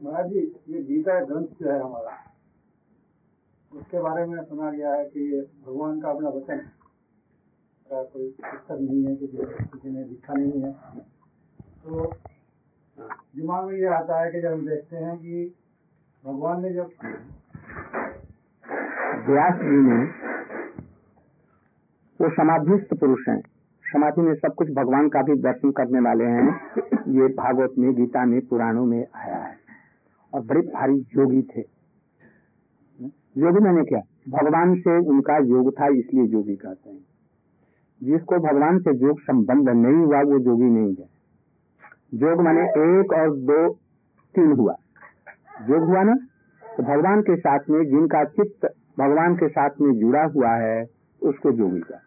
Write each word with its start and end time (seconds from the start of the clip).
महाराज 0.00 0.26
जी, 0.26 0.40
ये 0.68 0.82
गीता 0.82 1.18
ग्रंथ 1.20 1.46
जो 1.60 1.70
है 1.70 1.80
हमारा, 1.80 2.12
उसके 3.72 4.00
बारे 4.00 4.24
में 4.26 4.42
सुना 4.44 4.70
गया 4.70 4.94
है 4.94 5.04
कि 5.04 5.20
ये 5.32 5.40
भगवान 5.66 6.00
का 6.00 6.10
अपना 6.10 6.28
वचन 6.28 6.52
है। 6.52 8.04
कोई 8.04 8.28
पुस्तक 8.30 8.78
नहीं 8.80 9.04
है 9.04 9.14
कि 9.16 9.26
किसी 9.26 9.90
ने 9.90 10.04
लिखा 10.04 10.34
नहीं 10.34 10.62
है। 10.62 10.72
तो 11.84 12.12
दिमाग 13.36 13.66
में 13.66 13.74
ये 13.74 13.86
आता 13.88 14.20
है 14.20 14.30
कि 14.32 14.40
जब 14.40 14.52
हम 14.52 14.66
देखते 14.66 14.96
हैं 14.96 15.16
कि 15.18 15.54
भगवान 16.24 16.62
ने 16.62 16.72
जब 16.74 16.90
व्यास 19.28 19.54
जी 19.54 19.80
ने, 19.80 20.02
वो 22.20 22.30
समाधिस्थ 22.30 22.98
पुरुष 23.00 23.28
हैं। 23.28 23.40
समाधि 23.84 24.20
में 24.20 24.34
सब 24.34 24.54
कुछ 24.54 24.70
भगवान 24.70 25.08
का 25.08 25.22
भी 25.22 25.40
दर्शन 25.42 25.70
करने 25.72 26.00
वाले 26.00 26.24
हैं। 26.26 26.48
ये 27.12 27.28
भागवत 27.36 27.74
में, 27.78 27.92
गीता 27.94 28.24
में, 28.24 28.40
पुराणों 28.46 28.84
में 28.86 29.06
आया 29.14 29.36
है। 29.36 29.58
और 30.34 30.40
बड़े 30.40 30.60
भारी 30.60 31.06
योगी 31.16 31.42
थे। 31.42 31.60
योगी 33.38 33.64
मैंने 33.64 33.84
क्या? 33.84 34.00
भगवान 34.28 34.80
से 34.80 34.98
उनका 34.98 35.36
योग 35.36 35.80
था, 35.80 35.86
इसलिए 35.86 36.24
योगी 36.24 36.56
कहते 36.56 36.90
हैं। 36.90 37.06
जिसको 38.02 38.38
भगवान 38.38 38.78
से 38.78 38.96
योग 38.96 39.20
संबंध 39.20 39.68
नहीं 39.68 40.04
हुआ, 40.04 40.22
वो 40.22 40.38
योगी 40.38 40.64
नहीं 40.64 40.94
है। 40.94 41.08
योग 42.14 42.40
माने 42.40 42.62
एक 42.62 43.12
और 43.12 43.36
दो, 43.36 43.74
तीन 44.34 44.52
हुआ। 44.52 44.74
योग 45.70 45.82
हुआ 45.82 46.02
ना? 46.02 46.14
तो 46.76 46.82
भगवान 46.82 47.20
के 47.20 47.36
साथ 47.36 47.58
में, 47.70 47.86
जिनका 47.86 48.24
चित्त 48.24 48.74
भगवान 48.98 49.34
के 49.34 49.48
साथ 49.48 49.70
में 49.80 49.98
जुड़ा 49.98 50.24
हुआ 50.24 50.50
है, 50.50 50.86
उसको 51.22 51.50
योगी 51.50 51.80
का 51.80 52.00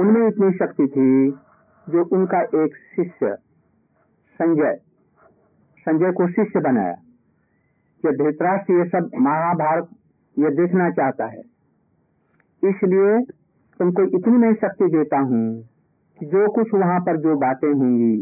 उनमें 0.00 0.28
इतनी 0.28 0.52
शक्ति 0.52 0.86
थी 0.86 1.30
जो 1.92 2.04
उनका 2.04 2.40
एक 2.40 2.76
शिष्य, 2.96 3.36
संजय 4.34 4.80
संजय 5.78 6.12
को 6.12 6.28
शिष्य 6.28 6.60
बनाया। 6.60 6.94
कि 8.04 8.16
धृतराष्ट्र 8.16 8.72
ये 8.72 8.84
सब 8.88 9.10
महाभारत 9.20 9.88
ये 10.36 10.50
देखना 10.56 10.90
चाहता 10.90 11.26
है। 11.26 11.42
इसलिए 12.62 13.20
तुमको 13.80 14.02
इतनी 14.18 14.36
मैं 14.38 14.52
शक्ति 14.56 14.86
देता 14.88 15.18
हूँ 15.20 15.44
कि 16.18 16.26
जो 16.26 16.46
कुछ 16.52 16.74
वहाँ 16.74 17.00
पर 17.00 17.16
जो 17.20 17.36
बातें 17.36 17.68
होंगी, 17.68 18.16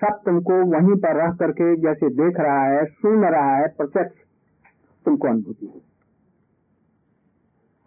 सब 0.00 0.20
तुमको 0.24 0.56
वहीं 0.72 0.96
पर 0.96 1.16
रह 1.16 1.32
करके 1.34 1.74
जैसे 1.76 2.08
देख 2.16 2.40
रहा 2.40 2.64
है, 2.64 2.84
सुन 2.84 3.24
रहा 3.24 3.56
है, 3.56 3.68
प्रत्यक्ष 3.68 4.16
तुमको 5.06 5.28
अनुभूति 5.28 5.66
हो 5.66 5.80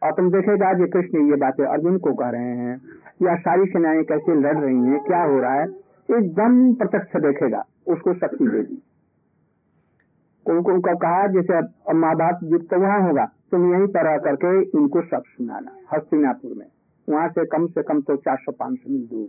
और 0.02 0.12
तुम 0.12 0.30
देखेगा 0.32 0.74
जो 0.74 0.88
कृष्ण 0.88 1.30
ये 1.30 1.36
बातें 1.38 1.64
अर्जुन 1.66 1.98
को 1.98 2.14
कह 2.14 2.30
रहे 2.30 2.56
हैं, 2.58 2.76
या 3.24 3.36
सारी 3.38 3.66
सेनाएँ 3.66 4.04
कैसे 4.04 4.36
लड़ 4.36 4.58
रही 4.58 4.76
हैं, 4.78 5.00
क्या 5.04 5.24
हो 5.24 5.40
रहा 5.40 5.54
है 5.54 5.68
एकदम 6.10 6.74
प्रत्यक्ष 6.74 7.16
देखेगा, 7.22 7.64
उसको 7.88 8.14
शक्ति 8.16 8.48
देगी। 8.48 8.82
उनको 10.45 10.72
उनका 10.72 10.94
कहा, 10.95 11.28
जैसे 11.28 11.59
माँ 11.95 12.16
बाप 12.16 12.39
युक्त 12.44 12.73
वहाँ 12.75 13.02
होगा, 13.02 13.25
तुम 13.52 13.73
यहीं 13.73 13.88
पर 13.89 14.17
करके 14.20 14.61
इनको 14.80 15.02
सब 15.03 15.23
सुनाना, 15.28 15.72
हस्तिनापुर 15.94 16.53
में। 16.58 16.67
वहाँ 17.08 17.28
से 17.30 17.45
कम 17.47 17.67
से 17.67 17.84
कम 17.84 18.02
तो 18.02 18.16
चार 18.17 18.38
सौ 18.38 18.52
पाँच 18.53 18.78
सौ 18.78 18.89
मील 18.89 19.06
दूर। 19.08 19.28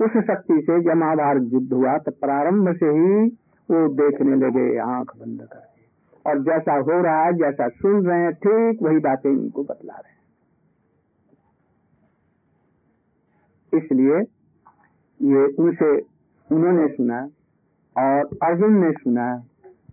उस 0.00 0.12
शक्ति 0.24 0.54
से 0.60 0.80
जब 0.82 0.96
महाभारत 0.96 1.48
युद्ध 1.52 1.72
हुआ 1.72 1.96
तो 1.98 2.10
प्रारंभ 2.12 2.68
से 2.76 2.86
ही 2.88 3.26
वो 3.68 3.88
देखने 3.90 4.36
लगे, 4.36 4.76
आँख 4.78 5.12
बंद 5.16 5.40
करके। 5.42 5.82
और 6.24 6.42
जैसा 6.42 6.74
हो 6.78 7.00
रहा 7.02 7.24
है, 7.24 7.32
जैसा 7.34 7.68
सुन 7.70 8.06
रहे 8.06 8.20
हैं, 8.20 8.32
ठीक 8.34 8.82
वही 8.82 8.98
बातें 9.00 9.30
इनको 9.30 9.62
बतला 9.62 9.94
रहे 9.94 10.12
हैं। 10.12 10.22
इसलिए 13.72 14.18
ये 15.20 15.44
उनसे, 15.58 15.90
उन्होंने 16.50 16.88
सुना 16.88 17.20
और 17.96 18.28
अर्जुन 18.42 18.78
ने 18.84 18.90
सुना, 18.92 19.26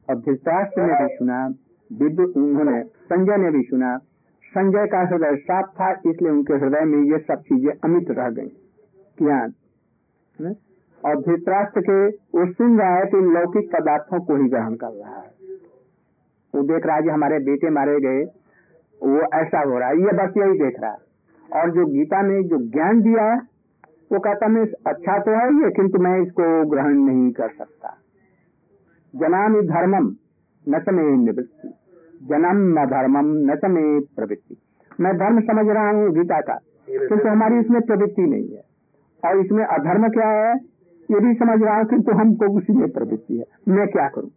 और 0.10 0.16
धृतराष्ट्र 0.18 0.82
ने 0.82 0.94
भी 1.00 1.16
सुना 1.16 1.46
उन्होंने, 2.38 2.82
संजय 2.84 3.38
ने 3.38 3.52
भी 3.52 3.62
सुना। 3.64 3.98
संजय 4.44 4.86
का 4.88 5.02
हृदय 5.02 5.36
साफ़ 5.38 5.70
था, 5.72 5.92
इसलिए 5.92 6.32
उनके 6.32 6.54
हृदय 6.56 6.86
में 6.86 7.02
ये 7.12 7.18
सब 7.20 7.42
चीज़ें 7.42 7.72
अमित 7.84 8.12
रह 8.12 8.30
गई। 8.30 8.52
ज्ञान 9.18 9.54
और 11.04 11.22
धृतराष्ट्र 11.22 11.82
के 11.82 12.08
वो 12.08 12.46
सुन 12.54 12.78
रहा 12.80 12.96
है 12.96 13.06
तो 13.06 13.20
लौकिक 13.32 13.70
पदार्थों 13.72 14.20
को 14.20 14.36
ही 14.36 14.50
ग्रहण 14.50 14.76
कर 14.76 14.88
रहा 14.88 15.20
है। 15.20 15.30
वो 16.54 16.62
देख 16.64 16.86
रहा 16.86 16.96
है 16.96 17.02
जो 17.02 17.12
हमारे 17.12 17.40
बेटे 17.42 17.70
मारे 17.70 18.00
गए, 18.00 18.24
वो 19.02 19.22
ऐसा 19.36 19.62
हो 19.62 19.78
रहा 19.80 19.90
है, 19.90 19.96
ये 19.98 20.12
बस 20.14 20.38
यही 20.38 20.60
देख 20.60 20.80
रहा 20.82 20.92
है। 20.92 21.62
और 21.62 21.72
जो 21.72 21.86
गीता 21.86 22.22
में 22.22 22.42
जो 22.44 22.58
ज्ञान 22.68 23.02
दिया 23.02 23.24
है 23.24 23.40
वो 24.12 24.20
कहता, 24.20 24.48
मैं 24.48 24.64
अच्छा 24.88 25.18
तो 25.18 25.32
है 25.32 25.46
ये, 25.56 25.70
किंतु 25.72 26.00
मैं 26.00 26.22
इसको 26.22 26.70
ग्रहण 26.70 26.98
नहीं 26.98 27.32
कर 27.32 27.50
सकता। 27.50 27.98
जनाम 29.14 29.62
धर्मम 29.62 30.16
न 30.68 30.80
समय 30.80 31.16
निवृत्ति। 31.18 31.70
जन्म 32.24 32.60
न 32.80 32.86
धर्मम 32.86 33.30
न 33.52 33.56
समय 33.56 34.00
प्रवृत्ति। 34.16 34.58
मैं 35.02 35.14
धर्म 35.18 35.40
समझ 35.42 35.66
रहा 35.68 35.90
हूँ 35.90 36.12
गीता 36.12 36.40
का, 36.42 36.56
किंतु 36.88 37.28
हमारी 37.30 37.60
इसमें 37.60 37.82
प्रवृत्ति 37.82 38.22
नहीं 38.22 38.50
है। 38.50 38.64
और 39.24 39.40
इसमें 39.40 39.64
अधर्म 39.66 40.08
क्या 40.10 40.28
है, 40.28 40.54
ये 41.10 41.20
भी 41.20 41.34
समझ 41.34 41.62
रहा 41.64 41.78
हूँ, 41.78 41.86
किंतु 41.86 42.12
हमको 42.12 42.58
उसी 42.58 42.74
में 42.74 42.90
प्रवृत्ति 42.92 43.38
है। 43.38 43.46
मैं 43.68 43.88
क्या 43.88 44.08
करूँ? 44.08 44.30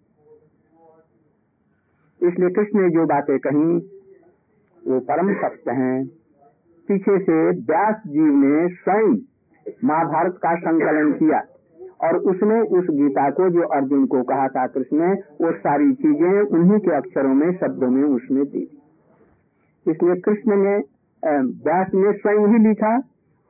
इसलिए 2.20 2.50
कृष्ण 2.50 2.80
ने 2.80 2.88
जो 2.90 3.06
बातें 3.06 3.38
कही, 3.38 3.76
वो 4.82 5.00
परम 5.00 5.32
सत्य 5.34 5.70
हैं। 5.70 6.06
पीछे 6.88 7.18
से 7.18 7.50
व्यास 7.50 8.02
जी 8.06 8.20
ने 8.20 8.68
स्वयं 8.68 9.14
महाभारत 9.84 10.38
का 10.42 10.54
संकलन 10.58 11.12
किया। 11.12 11.42
और 12.00 12.16
उसने 12.30 12.60
उस 12.78 12.86
गीता 12.90 13.28
को, 13.30 13.48
जो 13.50 13.66
अर्जुन 13.68 14.06
को 14.06 14.22
कहा 14.22 14.48
था 14.48 14.66
कृष्ण 14.66 14.96
ने, 14.98 15.12
वो 15.40 15.52
सारी 15.58 15.92
चीज़ें 15.94 16.40
उन्हीं 16.40 16.78
के 16.78 16.94
अक्षरों 16.96 17.34
में, 17.34 17.52
शब्दों 17.52 17.88
में 17.90 18.02
उसमें 18.04 18.44
दी। 18.44 18.62
इसलिए 19.86 20.14
कृष्ण 20.20 20.56
ने 20.56 20.76
व्यास 21.22 21.94
ने 21.94 22.12
स्वयं 22.12 22.46
ही 22.48 22.58
लिखा 22.68 22.96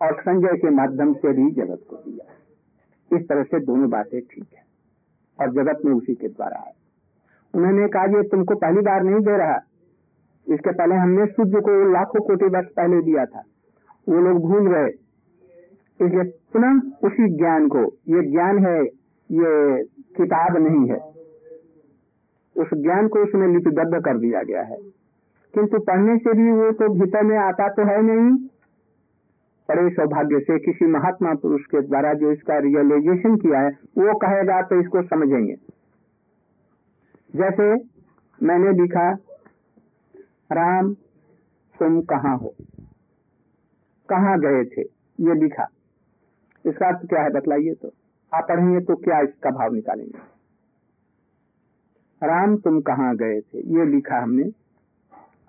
और 0.01 0.15
संजय 0.21 0.57
के 0.57 0.71
माध्यम 0.71 1.13
से 1.15 1.33
भी 1.33 1.51
जगत 1.53 1.81
को 1.91 1.97
दिया। 1.97 3.17
इस 3.17 3.29
तरह 3.29 3.43
से 3.43 3.61
दोनों 3.61 3.91
बातें 3.91 4.21
ठीक 4.21 4.47
है। 4.55 4.63
और 5.39 5.51
जगत 5.53 5.85
में 5.85 5.93
उसी 5.93 6.15
के 6.15 6.29
द्वारा 6.29 6.59
है 6.59 6.73
उन्होंने 7.55 7.87
कहा, 7.89 8.05
ये 8.07 8.23
तुमको 8.29 8.55
पहली 8.57 8.81
बार 8.81 9.03
नहीं 9.03 9.21
दे 9.21 9.37
रहा। 9.37 9.59
इसके 10.47 10.73
पहले 10.73 10.95
हमने 10.95 11.27
सूर्य 11.27 11.61
को 11.61 11.73
लाखों 11.93 12.21
कोटि 12.21 12.47
वर्ष 12.47 12.69
पहले 12.77 13.01
दिया 13.03 13.25
था। 13.27 13.43
वो 14.09 14.21
लोग 14.21 14.41
भूल 14.43 14.67
गए। 14.69 14.89
इसलिए 16.03 16.23
पुनः 16.23 16.81
उसी 17.09 17.29
ज्ञान 17.29 17.69
को, 17.69 17.85
ये 17.85 18.31
ज्ञान 18.31 18.59
है, 18.59 18.85
ये 19.31 19.85
किताब 19.85 20.57
नहीं 20.57 20.91
है। 20.91 21.15
उस 22.63 22.69
ज्ञान 22.75 23.09
को 23.09 23.19
उसमें 23.19 23.49
लिपिबद्ध 23.49 24.05
कर 24.05 24.19
दिया 24.19 24.43
गया 24.43 24.63
है। 24.63 24.77
किंतु 25.55 25.79
पढ़ने 25.79 26.19
से 26.19 26.33
भी 26.33 26.51
वो 26.51 26.73
तो 26.73 26.89
भीतर 26.89 27.23
में 27.23 27.39
आता 27.39 27.69
तो 27.69 27.85
है 27.85 28.03
नहीं। 28.03 28.49
बड़े 29.69 29.91
सौभाग्य 29.91 30.41
से 30.41 30.59
किसी 30.59 30.87
महात्मा 30.87 31.35
पुरुष 31.35 31.61
के 31.61 31.81
द्वारा 31.81 32.15
जो 32.15 32.33
इसका 32.33 32.59
रियलाइजेशन 32.59 33.37
किया 33.37 33.61
है, 33.61 33.69
वो 33.99 34.19
कहेगा 34.19 34.63
तो 34.63 34.81
इसको 34.81 35.03
समझेंगे। 35.03 35.55
जैसे 37.37 37.75
मैंने 38.43 38.73
लिखा, 38.73 39.11
राम, 40.53 40.95
तुम 41.79 42.03
कहाँ 42.03 42.39
हो? 42.39 42.55
कहाँ 44.09 44.41
गए 44.41 44.65
थे? 44.65 44.83
ये 45.21 45.35
लिखा। 45.35 45.69
इसका 46.65 46.87
अर्थ 46.89 47.09
क्या 47.09 47.23
है 47.23 47.31
बतलाइए 47.31 47.75
तो। 47.75 47.93
आप 48.33 48.47
पढ़ेंगे 48.49 48.81
तो 48.85 48.95
क्या 48.97 49.21
इसका 49.21 49.51
भाव 49.51 49.75
निकालेंगे? 49.75 50.19
राम 52.23 52.57
तुम 52.57 52.81
कहाँ 52.81 53.15
गए 53.17 53.41
थे? 53.41 53.59
ये 53.59 53.85
लिखा 53.87 54.19
हमने। 54.23 54.51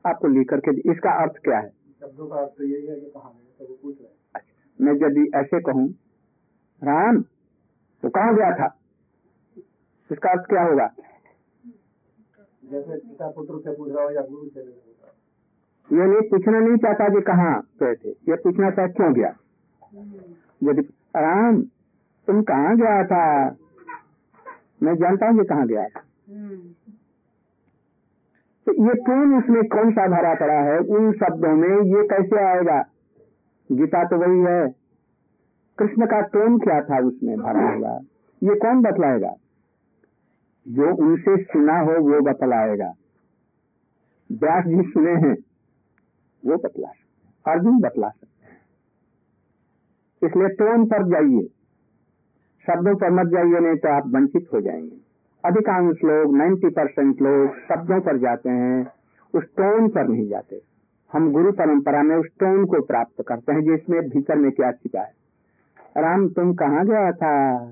आपको 0.05 0.27
लिख 0.27 0.49
करके 0.49 0.71
इसका 0.91 1.11
अर्थ 1.21 1.37
क्या 1.43 1.59
है? 1.59 1.69
शब्दों 2.01 2.27
का 2.27 2.35
अर्थ 2.35 2.61
यही 2.61 2.85
है 2.87 2.95
कि 2.95 3.09
कहाँ 3.09 3.31
गए 3.33 3.53
तो 3.59 3.69
वो 3.69 3.77
पूछ 3.83 3.95
रहे 3.99 4.07
अच्छा 4.35 4.85
मैं 4.85 4.93
यदि 5.03 5.29
ऐसे 5.37 5.59
कहूँ 5.61 5.87
राम 6.81 7.21
तो 8.03 8.09
कहाँ 8.09 8.35
गया 8.35 8.51
था? 8.51 8.67
इसका 10.09 10.31
अर्थ 10.31 10.49
क्या 10.49 10.63
होगा? 10.63 10.89
जैसे 12.63 12.97
पिता 12.97 13.29
पुत्र 13.31 13.59
से 13.59 13.75
पूछ 13.77 13.91
रहा 13.91 14.03
हो 14.03 14.11
या 14.11 14.21
गुरु 14.21 14.49
से 14.49 14.61
ये 15.89 16.05
नहीं 16.05 16.29
पूछना 16.29 16.59
नहीं 16.59 16.77
चाहता 16.83 17.07
कि 17.09 17.21
कहाँ 17.21 17.55
गए 17.81 17.95
थे। 17.95 18.09
ये 18.29 18.35
पूछना 18.43 18.69
चाहे 18.71 18.87
क्यों 18.89 19.11
गया। 19.13 19.33
यदि 20.63 20.81
राम, 21.21 21.61
तुम 22.27 22.41
कहाँ 22.41 22.75
गया 22.77 23.03
था? 23.03 23.55
मैं 24.83 24.95
जानता 24.95 25.27
हूँ 25.27 25.37
ये 25.37 25.43
कहाँ 25.43 25.67
गया 25.67 25.87
था। 25.87 25.99
तो 28.67 28.71
ये 28.71 28.95
कौन 29.01 29.37
उसमें 29.37 29.63
कौन 29.63 29.91
सा 29.91 30.07
भरा 30.07 30.33
पड़ा 30.35 30.53
है? 30.53 30.79
उन 30.79 31.11
शब्दों 31.11 31.55
में 31.55 31.69
ये 31.69 32.07
कैसे 32.07 32.43
आएगा? 32.43 32.85
गीता 33.71 34.03
तो 34.03 34.17
वही 34.17 34.39
है। 34.39 34.67
कृष्ण 35.77 36.05
का 36.05 36.21
टोन 36.21 36.59
क्या 36.59 36.81
था 36.81 36.99
उसमें 37.05 37.37
भरा 37.37 37.73
हुआ? 37.73 37.99
ये 38.43 38.55
कौन 38.55 38.81
बतलाएगा? 38.81 39.35
जो 40.67 40.95
उनसे 40.95 41.43
सुना 41.43 41.79
हो 41.79 41.91
वो 41.91 42.21
बतलाएगा। 42.21 42.93
व्यास 44.31 44.65
जी 44.65 44.81
सुने 44.81 45.11
हैं, 45.11 45.35
वो 46.45 46.55
बतला 46.55 46.89
सकते 46.89 47.51
अर्जुन 47.51 47.79
बतला 47.79 48.09
सकते 48.09 48.24
इसलिए 50.25 50.47
टोन 50.47 50.85
पर 50.85 51.07
जाइए। 51.07 51.47
शब्दों 52.67 52.95
पर 52.95 53.09
मत 53.11 53.27
जाइए, 53.27 53.59
नहीं 53.59 53.77
तो 53.77 53.89
आप 53.89 54.03
वंचित 54.07 54.47
हो 54.53 54.61
जाएँगे। 54.61 54.97
अधिकांश 55.45 55.97
लोग 56.05 56.37
90 56.37 56.69
परसेंट 56.69 57.21
लोग 57.21 57.57
शब्दों 57.57 58.01
पर 58.01 58.17
जाते 58.17 58.49
हैं, 58.49 58.91
उस 59.35 59.43
टोन 59.43 59.89
पर 59.89 60.07
नहीं 60.07 60.27
जाते। 60.27 60.61
हम 61.13 61.31
गुरु 61.31 61.51
परंपरा 61.51 62.03
में 62.03 62.15
उस 62.15 62.25
टोन 62.39 62.65
को 62.65 62.81
प्राप्त 62.81 63.23
करते 63.27 63.53
हैं, 63.53 63.61
जिसमें 63.61 64.01
भीतर 64.01 64.35
में 64.35 64.51
क्या 64.51 64.71
छिपा 64.71 65.01
है। 65.01 65.13
राम, 65.97 66.29
तुम 66.29 66.53
कहा 66.53 66.83
गया 66.83 67.11
था? 67.11 67.65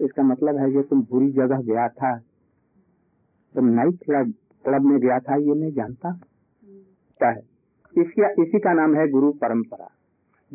इसका 0.00 0.22
मतलब 0.22 0.56
है 0.56 0.72
कि 0.72 0.82
तुम 0.82 1.02
बुरी 1.02 1.30
जगह 1.30 1.60
गया 1.60 1.88
था। 1.88 2.18
तुम 3.54 3.64
नाइट 3.64 3.94
क्लब 3.94 4.34
क्लब 4.64 4.82
में 4.82 4.98
गया 4.98 5.18
था, 5.18 5.34
ये 5.34 5.54
मैं 5.54 5.72
जानता 5.72 6.18
है। 7.22 7.40
इसी 8.42 8.58
का 8.58 8.72
नाम 8.72 8.94
है 8.94 9.08
गुरु 9.08 9.32
परंपरा। 9.32 9.93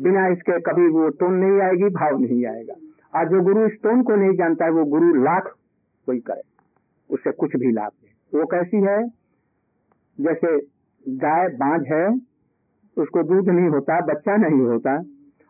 बिना 0.00 0.26
इसके 0.26 0.60
कभी 0.60 0.88
वो 0.88 1.08
टोन 1.08 1.34
नहीं 1.34 1.60
आएगी, 1.60 1.84
भाव 1.84 2.18
नहीं 2.18 2.46
आएगा। 2.46 2.74
और 3.18 3.28
जो 3.28 3.42
गुरु 3.42 3.66
इस 3.66 3.72
टोन 3.82 4.02
को 4.02 4.16
नहीं 4.16 4.36
जानता 4.36 4.64
है, 4.64 4.70
वो 4.70 4.84
गुरु 4.84 5.14
लाख 5.14 5.56
कोई 6.06 6.20
करे। 6.20 6.42
उससे 7.10 7.30
कुछ 7.32 7.56
भी 7.56 7.72
लाभ 7.72 7.90
नहीं। 8.04 8.40
वो 8.40 8.46
कैसी 8.46 8.76
है? 8.76 9.08
जैसे 10.20 10.58
गाय 11.08 11.48
बांझ 11.48 11.82
है, 11.92 12.20
उसको 12.96 13.22
दूध 13.22 13.48
नहीं 13.48 13.68
होता, 13.68 14.00
बच्चा 14.00 14.36
नहीं 14.36 14.60
होता, 14.60 15.02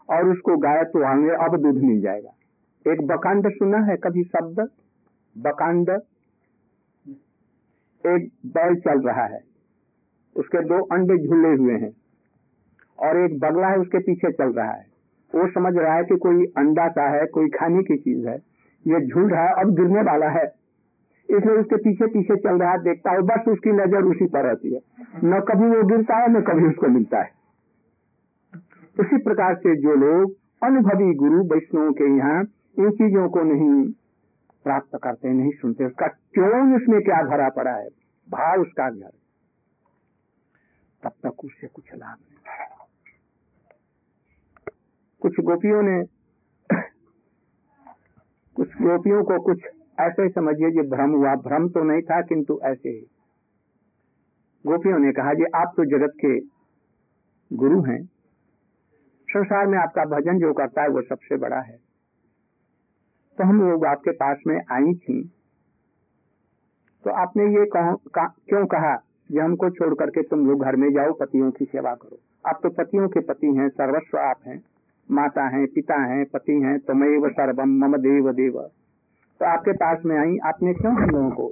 और 0.08 0.28
उसको 0.28 0.56
गाय 0.56 0.84
तो 0.84 1.02
आगे, 1.04 1.30
अब 1.30 1.56
दूध 1.56 1.82
मिल 1.82 2.00
जाएगा। 2.00 2.30
एक 2.92 3.06
बकांड 3.06 3.50
सुना 3.50 3.78
है 3.78 3.96
कभी 3.96 4.22
शब्द? 4.24 4.68
बकांड। 5.38 5.90
एक 8.06 8.30
बैल 8.46 8.74
चल 8.74 9.00
रहा 9.00 9.24
है, 9.24 9.40
उसके 10.36 10.64
दो 10.64 10.84
अंडे 10.84 11.16
झूले 11.18 11.48
हुए 11.48 11.74
हैं। 11.74 11.92
और 13.00 13.16
एक 13.16 13.38
बगला 13.40 13.66
है, 13.66 13.78
उसके 13.78 13.98
पीछे 13.98 14.32
चल 14.32 14.52
रहा 14.52 14.70
है। 14.70 14.86
वो 15.34 15.48
समझ 15.48 15.76
रहा 15.76 15.94
है 15.94 16.04
कि 16.04 16.16
कोई 16.16 16.44
अंडा 16.44 16.88
का 16.88 17.08
है, 17.08 17.26
कोई 17.26 17.48
खाने 17.48 17.82
की 17.82 17.96
चीज़ 17.96 18.28
है। 18.28 18.36
ये 18.86 19.28
रहा 19.28 19.42
है, 19.42 19.54
अब 19.54 19.74
गिरने 19.74 20.02
वाला 20.02 20.28
है। 20.28 20.44
इसलिए 21.30 21.54
उसके 21.54 21.76
पीछे 21.76 22.06
पीछे 22.06 22.36
चल 22.36 22.58
रहा 22.58 22.70
है, 22.70 22.82
देखता 22.82 23.10
है 23.10 23.20
बस 23.20 23.48
उसकी 23.48 23.70
नज़र 23.70 24.02
उसी 24.02 24.26
पर 24.26 24.44
रहती 24.44 24.74
है। 24.74 24.80
न 25.24 25.40
कभी 25.40 25.66
वो 25.66 25.82
गिरता 25.82 26.16
है, 26.16 26.30
न 26.30 26.40
कभी 26.40 26.68
उसको 26.68 26.86
मिलता 26.86 27.20
है। 27.20 27.30
उसी 29.00 29.16
प्रकार 29.16 29.54
से 29.54 29.76
जो 29.76 29.94
लोग 29.94 30.36
अनुभवी 30.62 31.14
गुरु 31.14 31.42
वैष्णव 31.42 31.92
के 31.92 32.16
यहाँ 32.16 32.42
इन 32.78 32.90
चीज़ों 32.90 33.28
को 33.28 33.42
नहीं 33.42 33.92
प्राप्त 34.64 34.98
करते, 35.02 35.28
नहीं 35.28 35.50
सुनते, 35.50 35.84
उसका 35.84 36.06
क्यों, 36.06 36.76
उसमें 36.76 37.02
क्या 37.02 37.22
भरा 37.22 37.48
पड़ा 37.48 37.72
है? 37.72 37.88
भाव 38.30 38.60
उसका 38.60 38.90
घर। 38.90 39.10
तब 41.02 41.10
तक 41.10 41.44
उससे 41.44 41.66
कुछ 41.66 41.84
लाभ 41.94 42.29
कुछ 45.20 45.40
गोपियों 45.40 45.82
ने 45.82 46.04
कुछ 48.54 48.68
गोपियों 48.68 49.24
को 49.24 49.40
कुछ 49.40 49.64
ऐसे 50.00 50.28
समझिए 50.28 50.70
कि 50.70 50.80
भ्रम 50.80 51.10
हुआ। 51.10 51.34
भ्रम 51.34 51.68
तो 51.68 51.82
नहीं 51.82 52.02
था 52.02 52.22
किंतु 52.22 52.60
ऐसे 52.62 52.88
ही। 52.88 53.06
गोपियों 54.66 54.98
ने 54.98 55.12
कहा 55.12 55.34
जी 55.34 55.44
आप 55.54 55.72
तो 55.76 55.84
जगत 55.84 56.12
के 56.24 56.40
गुरु 57.56 57.82
हैं। 57.82 58.04
संसार 59.30 59.66
में 59.66 59.78
आपका 59.78 60.04
भजन 60.04 60.38
जो 60.38 60.52
करता 60.52 60.82
है 60.82 60.88
वो 60.88 61.02
सबसे 61.02 61.36
बड़ा 61.36 61.60
है। 61.60 61.76
तो 63.38 63.44
हम 63.44 63.70
लोग 63.70 63.86
आपके 63.86 64.10
पास 64.10 64.38
में 64.46 64.60
आई 64.70 64.94
थी। 64.94 65.30
तो 67.04 67.10
आपने 67.10 67.44
ये 67.44 67.66
कहो, 67.66 67.96
का, 67.96 68.26
क्यों 68.26 68.66
कहा 68.66 68.96
कि 68.96 69.38
हमको 69.38 69.70
छोड़ 69.70 69.94
करके 69.94 70.22
तुम 70.22 70.46
लोग 70.46 70.64
घर 70.64 70.76
में 70.76 70.92
जाओ 70.92 71.12
पतियों 71.12 71.50
की 71.50 71.64
सेवा 71.64 71.94
करो? 71.94 72.18
आप 72.48 72.60
तो 72.62 72.70
पतियों 72.70 73.08
के 73.08 73.20
पति 73.20 73.46
हैं 73.46 73.68
सर्वस्व 73.68 74.18
आप 74.18 74.36
हैं। 74.46 74.62
माता 75.10 75.46
हैं 75.48 75.66
पिता 75.66 75.96
हैं 76.04 76.24
पति 76.24 76.52
हैं 76.62 76.78
तुम्हें 76.80 77.28
सर्वम 77.30 77.70
मम 77.80 77.96
देव 77.98 78.30
देव। 78.32 78.60
तो 79.40 79.46
आपके 79.46 79.72
पास 79.74 80.04
में 80.06 80.16
आई 80.18 80.36
आपने 80.44 80.74
क्यों 80.74 80.92
हम 80.94 81.10
लोगों 81.10 81.30
को 81.30 81.48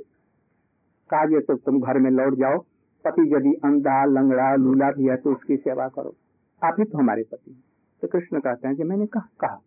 कहा 1.10 1.22
ये 1.32 1.40
तो 1.40 1.54
तुम 1.56 1.80
घर 1.80 1.98
में 1.98 2.10
लौट 2.10 2.34
जाओ? 2.34 2.58
पति 3.04 3.22
यदि 3.34 3.52
अंधा 3.64 4.04
लंगड़ा 4.04 4.54
लूला 4.56 4.90
भी 4.90 5.08
है 5.08 5.16
तो 5.16 5.32
उसकी 5.32 5.56
सेवा 5.56 5.88
करो। 5.88 6.14
आप 6.62 6.76
ही 6.78 6.84
तो 6.84 6.98
हमारे 6.98 7.22
पति 7.22 7.56
तो 8.02 8.08
कृष्ण 8.08 8.40
कहते 8.40 8.68
हैं 8.68 8.76
कि 8.76 8.82
मैंने 8.82 9.06
कहा 9.06 9.28
कहा। 9.40 9.60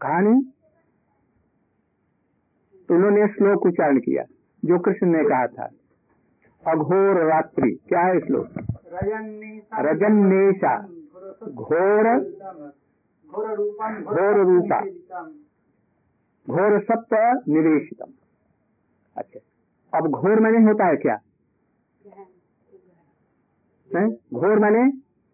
कहा 0.00 0.20
नहीं? 0.20 0.42
तो 2.88 2.94
उन्होंने 2.94 3.26
श्लोक 3.28 3.66
उच्चारण 3.66 3.98
किया 3.98 4.24
जो 4.62 4.78
कृष्ण 4.78 5.06
ने 5.06 5.22
कहा 5.24 5.46
था। 5.46 5.68
अघोर 6.64 7.22
रात्रि 7.26 7.70
क्या 7.88 8.00
है 8.00 8.20
श्लोक? 8.20 8.48
रजन्नेशा 9.86 10.74
घोर 11.42 12.08
घोर 13.26 14.36
रूपा। 14.40 14.80
घोर 16.48 16.78
सत्व 16.80 17.16
निवेशितम। 17.52 18.10
अच्छा। 19.16 19.40
अब 19.92 20.08
घोर 20.10 20.40
मैंने 20.40 20.58
होता 20.64 20.86
है 20.86 20.96
क्या? 20.96 21.16
घोर 24.34 24.58
मैंने 24.58 24.82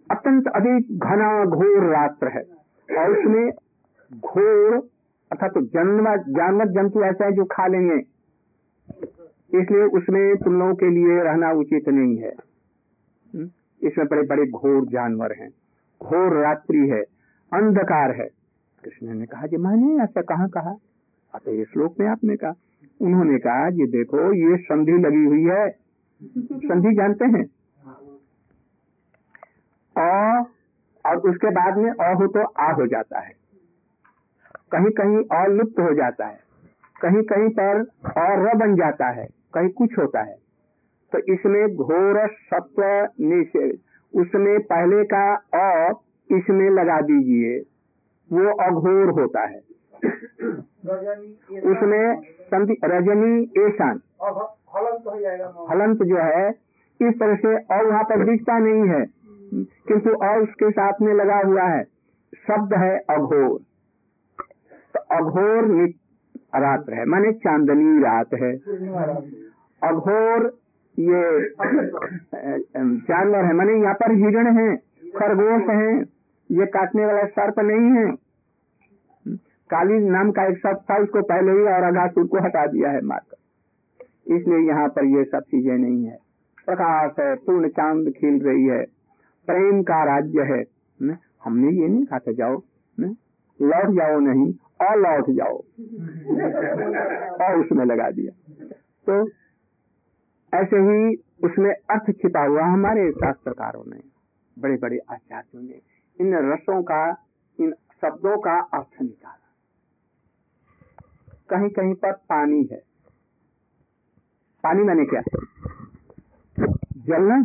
अत्यंत 0.07 0.49
अधिक 0.49 0.99
घना 0.99 1.29
घोर 1.47 1.85
रात्र 1.91 2.29
है। 2.29 2.43
और 2.89 3.19
उसमें 3.19 3.51
घोर 4.11 4.77
अर्थात 5.31 5.51
तो 5.55 5.61
जन्म 5.69 6.07
जानवर 6.31 6.69
जंतु 6.73 7.03
ऐसा 7.05 7.25
है 7.25 7.33
जो 7.33 7.45
खा 7.45 7.67
लेंगे। 7.67 7.99
इसलिए 9.51 9.85
उसमें 9.99 10.37
तुम 10.37 10.59
लोगों 10.59 10.75
के 10.75 10.89
लिए 10.91 11.23
रहना 11.23 11.51
उचित 11.61 11.89
नहीं 11.89 12.17
है। 12.17 12.33
इसमें 13.81 14.07
बड़े 14.07 14.23
बड़े 14.23 14.47
घोर 14.47 14.87
जानवर 14.89 15.33
हैं। 15.33 15.51
घोर 16.03 16.43
रात्रि 16.43 16.89
है, 16.89 17.03
अंधकार 17.53 18.11
है। 18.11 18.29
कृष्ण 18.85 19.15
ने 19.15 19.27
कहा, 19.27 19.47
जी, 19.47 19.57
मैंने 19.57 20.05
ऐसा 20.05 20.23
कहा 20.23 20.47
कहा? 20.47 20.77
अतः 21.35 21.53
ये 21.53 21.65
श्लोक 21.65 21.95
में 22.01 22.07
आपने 22.07 22.37
कहा। 22.37 22.53
उन्होंने 23.03 23.39
कहा 23.39 23.69
ये 23.69 23.87
देखो, 23.87 24.33
ये 24.33 24.57
संधि 24.57 24.93
लगी 24.93 25.25
हुई 25.25 25.45
है। 25.45 25.71
संधि 26.55 26.95
जानते 26.95 27.25
हैं? 27.25 27.45
अ, 29.97 30.45
और 31.07 31.17
उसके 31.17 31.51
बाद 31.51 31.77
में 31.77 31.91
अ 31.91 32.15
हो 32.15 32.27
तो 32.27 32.45
आ 32.45 32.73
हो 32.73 32.87
जाता 32.87 33.21
है। 33.21 33.33
कहीं 34.73 34.91
कहीं 34.91 35.45
अ 35.45 35.47
लुप्त 35.47 35.81
हो 35.81 35.95
जाता 35.95 36.27
है। 36.27 36.41
कहीं 37.01 37.23
कहीं 37.23 37.49
पर 37.49 37.83
और 38.21 38.51
र 38.51 38.57
बन 38.57 38.75
जाता 38.75 39.09
है। 39.09 39.29
कहीं 39.55 39.69
कुछ 39.69 39.99
होता 39.99 40.21
है। 40.21 40.37
तो 41.13 41.19
इसमें 41.19 41.77
घोर 41.77 42.29
सत्व 42.29 43.09
निषेध 43.21 43.79
उसमें 44.15 44.61
पहले 44.61 45.05
का 45.05 45.35
अ 45.55 45.93
इसमें 46.31 46.71
लगा 46.71 47.01
दीजिए। 47.01 47.59
वो 48.33 48.53
अघोर 48.57 49.21
होता 49.21 49.41
है। 49.41 49.59
उसमें 51.61 52.21
रजनी 52.85 53.67
ऐशान 53.67 54.01
हलंत 55.71 56.03
जो 56.03 56.17
है, 56.17 56.51
इस 57.01 57.15
तरह 57.21 57.35
से 57.35 57.57
और 57.57 57.87
वहाँ 57.87 58.05
पर 58.05 58.25
दिखता 58.25 58.59
नहीं 58.59 58.89
है। 58.89 59.07
किंतु 59.89 60.11
और 60.11 60.43
उसके 60.43 60.71
साथ 60.71 60.93
में 61.03 61.15
लगा 61.15 61.39
हुआ 61.39 61.63
है। 61.63 61.85
शब्द 62.47 62.75
है 62.75 62.99
अघोर। 62.99 63.61
तो 64.95 65.01
अघोर 65.01 65.91
रात्र 66.55 66.95
है, 66.95 67.05
माने 67.05 67.33
चांदनी 67.33 68.03
रात 68.03 68.35
है। 68.35 68.53
अघोर 69.83 70.59
ये 70.99 71.21
जानवर 73.11 73.45
है। 73.45 73.53
माने 73.53 73.73
यहाँ 73.73 73.95
पर 73.95 74.13
हिरण 74.13 74.57
है 74.59 74.77
खरगोश 75.17 75.69
है 75.71 75.93
ये 76.51 76.67
काटने 76.67 77.07
वाला 77.07 77.25
सर्प 77.25 77.59
नहीं 77.61 77.91
है। 77.97 78.13
काली 79.71 79.99
नाम 80.09 80.31
का 80.31 80.45
एक 80.47 80.57
सर्प 80.59 80.79
था 80.91 80.97
उसको 81.03 81.23
पहले 81.23 81.53
ही 81.53 81.63
और 81.73 81.83
अघासुर 81.83 82.27
को 82.27 82.39
हटा 82.39 82.67
दिया 82.67 82.91
है 82.91 83.01
मारकर। 83.01 84.37
इसलिए 84.37 84.69
यहाँ 84.69 84.89
पर 84.89 85.05
ये 85.05 85.25
सब 85.25 85.41
चीज़ें 85.41 85.77
नहीं 85.79 86.05
है। 86.05 86.19
प्रकाश 86.67 87.13
है 87.21 87.35
पूर्ण 87.35 87.69
चाँद 87.69 88.13
खिल 88.17 88.41
रही 88.41 88.65
है 88.65 88.83
प्रेम 89.49 89.83
का 89.83 90.03
राज्य 90.05 90.43
है। 90.43 90.63
न? 91.03 91.17
हमने 91.45 91.73
ये 91.73 91.89
नहीं 91.89 92.05
कहा 92.05 92.19
था 92.19 92.33
जाओ। 92.33 92.63
न? 93.01 93.15
लौट 93.63 93.95
जाओ 93.97 94.19
नहीं 94.19 94.53
और 94.83 94.99
लौट 95.01 95.31
जाओ। 95.31 95.57
और 97.47 97.61
उसमें 97.61 97.85
लगा 97.85 98.11
दिया। 98.11 98.33
तो 99.07 99.25
ऐसे 100.55 100.77
ही 100.77 101.17
उसमें 101.45 101.75
अर्थ 101.91 102.11
छिपा 102.11 102.45
हुआ 102.45 102.63
हमारे 102.63 103.13
शास्त्रकारों 103.13 103.85
ने 103.87 104.01
बड़े 104.59 104.77
बड़े 104.77 104.99
आचार्यों 104.99 105.63
ने 105.63 105.81
इन 106.21 106.53
रसों 106.53 106.83
का, 106.83 107.27
इन 107.61 107.73
शब्दों 107.73 108.41
का 108.41 108.61
अर्थ 108.61 109.03
निकाला। 109.03 109.37
कहीं 111.49 111.69
कहीं 111.69 111.95
पर 111.95 112.13
पानी 112.13 112.69
है। 112.73 112.83
पानी 114.63 114.83
मैंने 114.83 115.05
क्या? 115.05 115.23
जल 116.97 117.23
ना? 117.23 117.39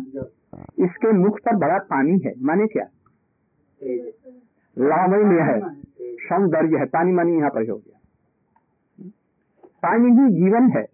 इसके 0.79 1.11
मुख 1.11 1.39
पर 1.39 1.55
बड़ा 1.55 1.77
पानी 1.77 2.19
है, 2.25 2.33
माने 2.41 2.67
क्या? 2.67 2.85
लावण्य 4.77 5.41
है, 5.41 5.73
सौंदर्य 6.01 6.77
है, 6.77 6.85
पानी 6.85 7.11
मानी 7.11 7.37
यहाँ 7.37 7.49
पर 7.49 7.69
हो 7.69 7.77
गया। 7.77 7.99
पानी 9.61 10.09
ही 10.09 10.35
जीवन 10.35 10.69
है। 10.69 10.84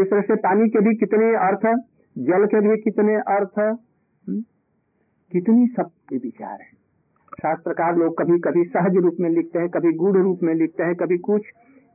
इस 0.00 0.10
तरह 0.10 0.20
से 0.20 0.34
पानी 0.34 0.68
के 0.68 0.80
भी 0.80 0.94
कितने 0.94 1.34
अर्थ 1.34 1.80
जल 2.18 2.46
के 2.46 2.68
भी 2.68 2.82
कितने 2.82 3.14
अर्थ 3.14 3.78
कितनी 5.32 5.66
सब 5.66 5.90
के 6.08 6.16
विचार 6.16 6.60
है। 6.60 6.78
शास्त्रकार 7.42 7.96
लोग 7.96 8.18
कभी 8.18 8.38
कभी 8.38 8.64
सहज 8.64 8.96
रूप 8.96 9.16
में 9.20 9.30
लिखते 9.30 9.58
हैं, 9.58 9.68
कभी 9.68 9.92
गूढ़ 9.92 10.16
रूप 10.16 10.40
में 10.42 10.54
लिखते 10.54 10.82
हैं, 10.82 10.94
कभी 10.94 11.18
कुछ। 11.18 11.42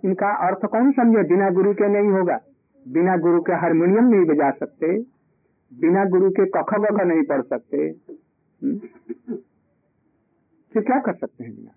इनका 0.05 0.29
अर्थ 0.29 0.65
कौन 0.65 0.91
समझे? 0.91 1.24
बिना 1.24 1.50
गुरु 1.50 1.74
के 1.74 1.88
नहीं 1.88 2.10
होगा। 2.12 2.39
बिना 2.88 3.17
गुरु 3.17 3.41
के 3.41 3.53
हारमोनियम 3.53 4.07
नहीं 4.07 4.25
बजा 4.25 4.51
सकते। 4.51 5.00
बिना 5.79 6.05
गुरु 6.05 6.29
के 6.29 6.45
कख 6.45 6.74
वख 6.74 7.01
नहीं 7.01 7.24
पढ़ 7.24 7.41
सकते। 7.41 7.77
हम्म? 8.63 8.77
फिर 10.74 10.83
क्या 10.83 11.00
कर 11.00 11.13
सकते 11.13 11.43
हैं 11.43 11.55
बिना? 11.55 11.72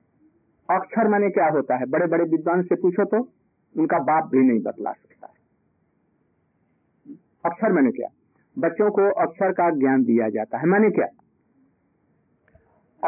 अक्षर 0.76 1.09
माने 1.09 1.30
क्या 1.30 1.49
होता 1.49 1.76
है? 1.76 1.87
बड़े 1.87 2.06
बड़े 2.06 2.25
विद्वान 2.25 2.62
से 2.62 2.75
पूछो 2.75 3.04
तो 3.04 3.28
उनका 3.78 3.99
बाप 3.99 4.30
भी 4.33 4.38
नहीं 4.38 4.62
बतला 4.62 4.92
सकता। 4.92 5.05
अक्षर 7.46 7.72
माने 7.72 7.90
क्या। 7.90 8.08
बच्चों 8.58 8.90
को 8.90 9.10
अक्षर 9.10 9.52
का 9.52 9.70
ज्ञान 9.70 10.04
दिया 10.04 10.28
जाता 10.28 10.58
है। 10.58 10.66
मैंने 10.66 10.90
क्या। 10.90 11.06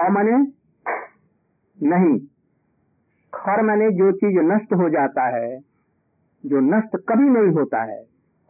अ 0.05 0.09
माने 0.09 0.37
नहीं। 1.83 2.19
खर 3.35 3.63
माने 3.63 3.91
जो 3.91 4.13
चीज़ 4.13 4.39
नष्ट 4.39 4.73
हो 4.73 4.89
जाता 4.89 5.37
है, 5.37 5.61
जो 6.47 6.61
नष्ट 6.61 6.97
कभी 7.09 7.29
नहीं 7.29 7.53
होता 7.53 7.83
है। 7.83 8.05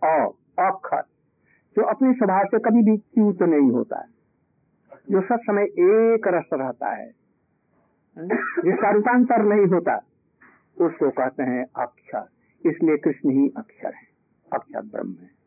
अ, 0.05 0.31
अक्षर। 0.59 1.03
जो 1.77 1.83
अपने 1.83 2.13
स्वभाव 2.13 2.45
से 2.45 2.59
कभी 2.59 2.91
भी 2.91 2.97
च्यूत 2.97 3.43
नहीं 3.43 3.71
होता 3.71 4.01
है। 4.01 4.07
जो 5.11 5.21
सब 5.21 5.37
समय 5.37 5.63
एक 5.63 6.29
रस 6.29 6.45
रहता 6.53 6.91
है, 6.91 7.11
जिसका 8.65 8.91
रूपांतर 8.91 9.43
नहीं 9.43 9.67
होता, 9.67 9.97
उसको 10.81 11.11
कहते 11.11 11.43
हैं 11.43 11.67
अक्षर। 11.77 12.29
इसलिए 12.67 12.97
कृष्ण 12.97 13.31
ही 13.31 13.53
अक्षर 13.57 13.95
है। 13.95 14.09
अक्षर 14.53 14.81
ब्रह्म 14.81 15.11
है। 15.11 15.38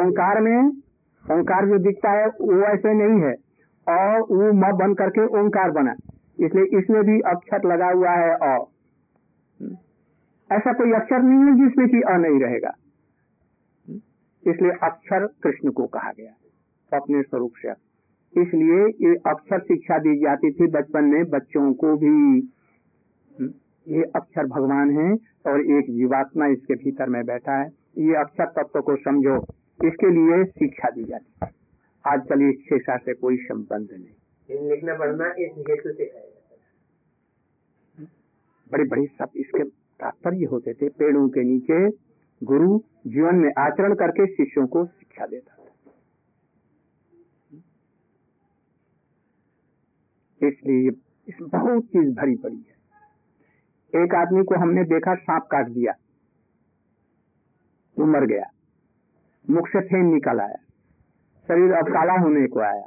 ओंकार 0.00 0.40
में 0.40 0.68
ओंकार 1.24 1.66
जो 1.66 1.78
दिखता 1.78 2.10
है, 2.10 2.26
वो 2.26 2.62
ऐसे 2.62 2.94
नहीं 2.94 3.22
है। 3.22 3.34
और 3.86 4.20
वो 4.20 4.52
म 4.52 4.72
बन 4.78 4.94
करके 4.94 5.26
ओंकार 5.26 5.70
बना। 5.70 5.94
इसलिए 6.40 6.78
इसमें 6.78 7.02
भी 7.02 7.20
अक्षर 7.20 7.68
लगा 7.72 7.90
हुआ 7.90 8.10
है 8.10 8.34
अ। 8.34 8.64
ऐसा 10.52 10.72
कोई 10.72 10.92
अक्षर 10.92 11.22
नहीं 11.22 11.38
है 11.38 11.68
जिसमें 11.68 11.88
कि 11.88 12.00
अ 12.00 12.16
नहीं 12.16 12.40
रहेगा। 12.40 12.74
इसलिए 14.46 14.70
अक्षर 14.70 15.26
कृष्ण 15.26 15.70
को 15.70 15.86
कहा 15.86 16.10
गया 16.10 16.98
अपने 16.98 17.22
स्वरूप 17.22 17.52
से। 17.56 17.70
इसलिए 18.42 19.08
ये 19.08 19.14
अक्षर 19.26 19.58
शिक्षा 19.58 19.98
दी 19.98 20.16
जाती 20.18 20.50
थी 20.50 20.66
बचपन 20.66 21.04
में 21.04 21.24
बच्चों 21.24 21.72
को 21.74 21.96
भी। 21.96 22.38
ये 23.88 24.02
अक्षर 24.16 24.46
भगवान 24.46 24.90
है 24.90 25.12
और 25.52 25.60
एक 25.60 25.84
जीवात्मा 25.90 26.46
इसके 26.46 26.74
भीतर 26.74 27.08
में 27.08 27.24
बैठा 27.24 27.52
है। 27.52 27.68
ये 27.98 28.14
अक्षर 28.14 28.46
तत्व 28.46 28.80
को 28.80 28.96
समझो। 28.96 29.44
इसके 29.80 30.10
लिए 30.10 30.44
शिक्षा 30.44 30.90
दी 30.90 31.04
जाती 31.04 31.32
है। 31.42 31.50
आजकल 32.06 32.42
इस 32.42 32.56
शिक्षा 32.68 32.96
से 32.96 33.14
कोई 33.14 33.36
संबंध 33.36 33.88
नहीं। 33.92 34.70
लिखना 34.70 34.94
पढ़ना 34.94 35.26
इस 35.38 35.52
हेतु 35.58 35.92
से 35.92 36.04
बड़े 38.72 38.84
बड़े 38.84 39.06
सब 39.06 39.28
इसके 39.36 39.64
तात्पर्य 40.00 40.44
होते 40.44 40.74
थे। 40.74 40.88
पेड़ों 40.88 41.28
के 41.28 41.42
नीचे 41.42 41.88
गुरु 42.42 42.80
जीवन 43.06 43.34
में 43.34 43.50
आचरण 43.58 43.94
करके 43.94 44.26
शिष्यों 44.26 44.66
को 44.66 44.86
शिक्षा 44.86 45.26
देता 45.26 45.54
था। 45.54 45.64
इसलिए 50.48 50.90
इसमें 51.28 51.50
बहुत 51.50 51.84
चीज़ 51.84 52.14
भरी 52.14 52.36
पड़ी 52.36 52.56
है। 52.56 54.04
एक 54.04 54.14
आदमी 54.14 54.44
को 54.44 54.54
हमने 54.54 54.84
देखा 54.84 55.14
सांप 55.14 55.42
काट 55.42 55.68
दिया। 55.68 55.92
वो 57.98 58.06
मर 58.06 58.26
गया। 58.26 58.50
मुख 59.44 59.68
से 59.68 59.80
फेन 59.80 60.06
निकल 60.06 60.40
आया। 60.40 60.56
शरीर 61.48 61.72
अब 61.74 61.88
काला 61.88 62.12
होने 62.20 62.46
को 62.48 62.60
आया। 62.60 62.86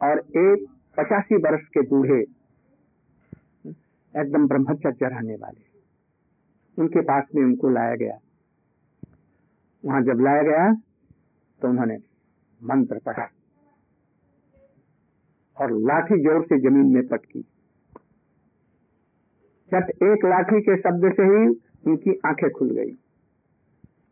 और 0.00 0.18
एक 0.38 0.66
पचासी 0.96 1.36
वर्ष 1.42 1.62
के 1.68 1.80
बूढ़े 1.88 2.20
एकदम 4.14 4.46
ब्रह्मचर्य 4.48 5.08
रहने 5.08 5.34
वाले। 5.34 5.62
उनके 6.78 7.00
पास 7.02 7.24
में 7.34 7.42
उनको 7.44 7.68
लाया 7.68 7.94
गया। 7.94 8.18
वहाँ 9.84 10.02
जब 10.02 10.20
लाया 10.20 10.42
गया 10.42 10.72
तो 11.60 11.68
उन्होंने 11.68 11.96
मंत्र 12.60 12.98
पढ़ा 12.98 13.28
और 15.56 15.72
लाठी 15.82 16.20
ज़ोर 16.22 16.44
से 16.44 16.58
ज़मीन 16.60 16.92
में 16.94 17.06
पटकी। 17.08 17.40
जब 19.72 19.90
एक 20.04 20.24
लाठी 20.24 20.60
के 20.60 20.76
शब्द 20.78 21.12
से 21.16 21.22
ही 21.24 21.46
उनकी 21.86 22.18
आँखें 22.26 22.50
खुल 22.50 22.70
गई। 22.70 22.92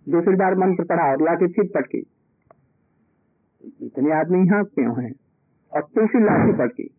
दूसरी 0.09 0.37
बार 0.37 0.55
मंत्र 0.55 0.85
पढ़ा 0.85 1.11
और 1.11 1.23
लाठी 1.23 1.47
फिर 1.47 1.71
पटकी। 1.75 2.07
इतने 3.83 4.13
आदमी 4.13 4.47
यहाँ 4.47 4.65
क्यों 4.65 5.05
हैं? 5.05 5.13
और 5.73 5.83
तीसरी 5.83 6.25
लाठी 6.25 6.53
पटकी। 6.53 6.91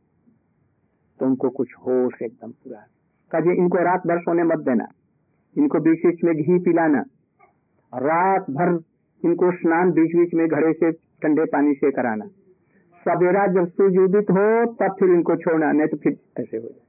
तो 1.20 1.26
उनको 1.26 1.50
कुछ 1.50 1.74
होश 1.88 2.22
एकदम 2.22 2.52
पूरा। 2.52 2.88
कहा 3.32 3.52
इनको 3.52 3.78
रात 3.78 4.08
भर 4.08 4.20
सोने 4.20 4.44
मत 4.44 4.60
देना। 4.60 4.88
इनको 5.58 5.80
बीच 5.80 6.06
बीच 6.06 6.24
में 6.24 6.36
घी 6.36 6.60
पिलाना। 6.60 7.00
रात 7.96 8.42
भर 8.42 8.80
इनको 9.26 9.52
स्नान 9.52 9.92
बीच 9.92 10.16
बीच 10.16 10.34
में 10.34 10.48
घड़े 10.48 10.74
से, 10.74 10.92
ठंडे 10.92 11.46
पानी 11.46 11.74
से 11.74 11.92
कराना। 11.92 12.26
सवेरा 13.08 13.48
जब 13.48 13.68
सूर्य 13.68 14.00
उदित 14.00 14.32
हो, 14.32 14.74
तब 14.74 14.96
फिर 15.00 15.10
इनको 15.10 15.36
छोड़ना, 15.36 15.72
नहीं 15.72 15.88
तो 15.88 15.98
फिर 15.98 16.18
ऐसे 16.40 16.58
हो 16.58 16.64
जाए। 16.64 16.80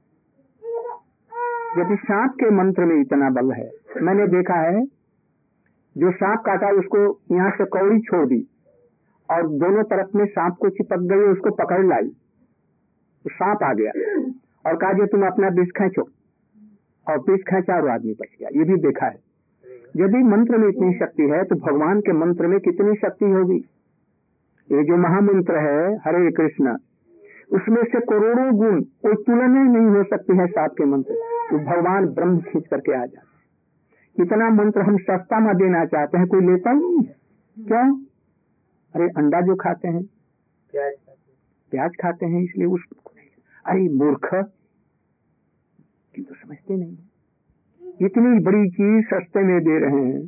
यदि 1.81 1.95
सांप 1.95 2.31
के 2.31 2.49
मंत्र 2.49 2.85
में 2.85 3.01
इतना 3.01 3.29
बल 3.29 3.51
है। 3.51 3.71
मैंने 4.01 4.27
देखा 4.27 4.53
है 4.53 4.94
जो 5.97 6.11
सांप 6.11 6.39
काटा, 6.39 6.69
उसको 6.69 7.19
यहाँ 7.31 7.51
से 7.51 7.65
कौड़ी 7.65 7.99
छोड़ 7.99 8.25
दी 8.27 8.47
और 9.29 9.47
दोनों 9.49 9.83
तरफ़ 9.83 10.17
में 10.17 10.25
सांप 10.25 10.55
को 10.61 10.69
चिपक 10.69 10.99
गई 11.01 11.27
उसको 11.27 11.51
पकड़ 11.51 11.85
लाई। 11.85 12.07
तो 13.25 13.29
सांप 13.29 13.63
आ 13.63 13.73
गया 13.73 13.91
और 14.69 14.77
कहा, 14.77 14.93
जो 14.93 15.05
तुम 15.05 15.25
अपना 15.27 15.47
विष 15.47 15.67
खेचो। 15.67 16.07
और 17.07 17.17
विष 17.19 17.41
खेचा 17.41 17.75
और 17.75 17.87
आदमी 17.89 18.11
बच 18.11 18.27
गया। 18.39 18.49
ये 18.55 18.63
भी 18.63 18.75
देखा 18.75 19.05
है। 19.05 19.19
यदि 19.97 20.17
मंत्र 20.17 20.57
में 20.57 20.67
इतनी 20.69 20.93
शक्ति 20.93 21.23
है 21.23 21.43
तो 21.43 21.55
भगवान 21.55 21.99
के 21.99 22.13
मंत्र 22.13 22.47
में 22.47 22.59
कितनी 22.59 22.95
शक्ति 22.95 23.25
होगी? 23.25 23.57
ये 24.69 24.83
जो 24.83 24.97
महामंत्र 24.97 25.57
है, 25.57 25.95
हरे 25.95 26.31
कृष्ण, 26.31 26.75
उसमें 27.51 27.83
से 27.83 27.99
करोड़ों 27.99 28.51
गुण, 28.55 28.81
कोई 28.81 29.13
तुलना 29.13 29.47
नहीं 29.47 29.85
हो 29.87 30.03
सकती 30.03 30.37
है 30.37 30.47
सात 30.47 30.71
के 30.71 30.85
मंत्र। 30.85 31.13
तो 31.49 31.57
भगवान 31.57 32.05
ब्रह्म 32.05 32.39
खींच 32.39 32.67
करके 32.67 32.93
आ 32.93 33.05
जाते 33.05 33.34
इतना 34.15 34.49
मंत्र 34.49 34.81
हम 34.81 34.97
सस्ता 34.97 35.39
में 35.39 35.55
देना 35.57 35.85
चाहते 35.85 36.17
हैं 36.17 36.27
कोई 36.27 36.41
लेता 36.41 36.71
ही 36.71 36.79
नहीं 36.79 37.03
क्यों? 37.57 37.87
अरे 38.93 39.07
अंडा 39.17 39.41
जो 39.41 39.55
खाते 39.55 39.87
हैं। 39.87 40.03
प्याज 41.71 41.95
खाते 42.01 42.25
हैं। 42.25 42.41
इसलिए 42.43 42.67
उसको 42.67 43.11
अरे 43.65 43.87
मूर्ख। 43.93 44.25
तो 46.15 46.33
समझते 46.33 46.75
नहीं 46.77 46.97
इतनी 48.05 48.39
बड़ी 48.43 48.69
चीज़ 48.69 49.05
सस्ते 49.05 49.43
में 49.43 49.59
दे 49.63 49.77
रहे 49.79 50.01
हैं। 50.03 50.21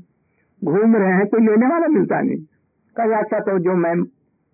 घूम 0.62 0.96
रहे 0.96 1.14
हैं 1.14 1.26
कोई 1.28 1.42
लेने 1.42 1.68
वाला 1.68 1.88
मिलता 1.88 2.22
नहीं। 2.22 2.44
कल 2.96 3.14
अच्छा 3.14 3.40
तो 3.40 3.58
जो 3.60 3.76
मैं 3.76 3.94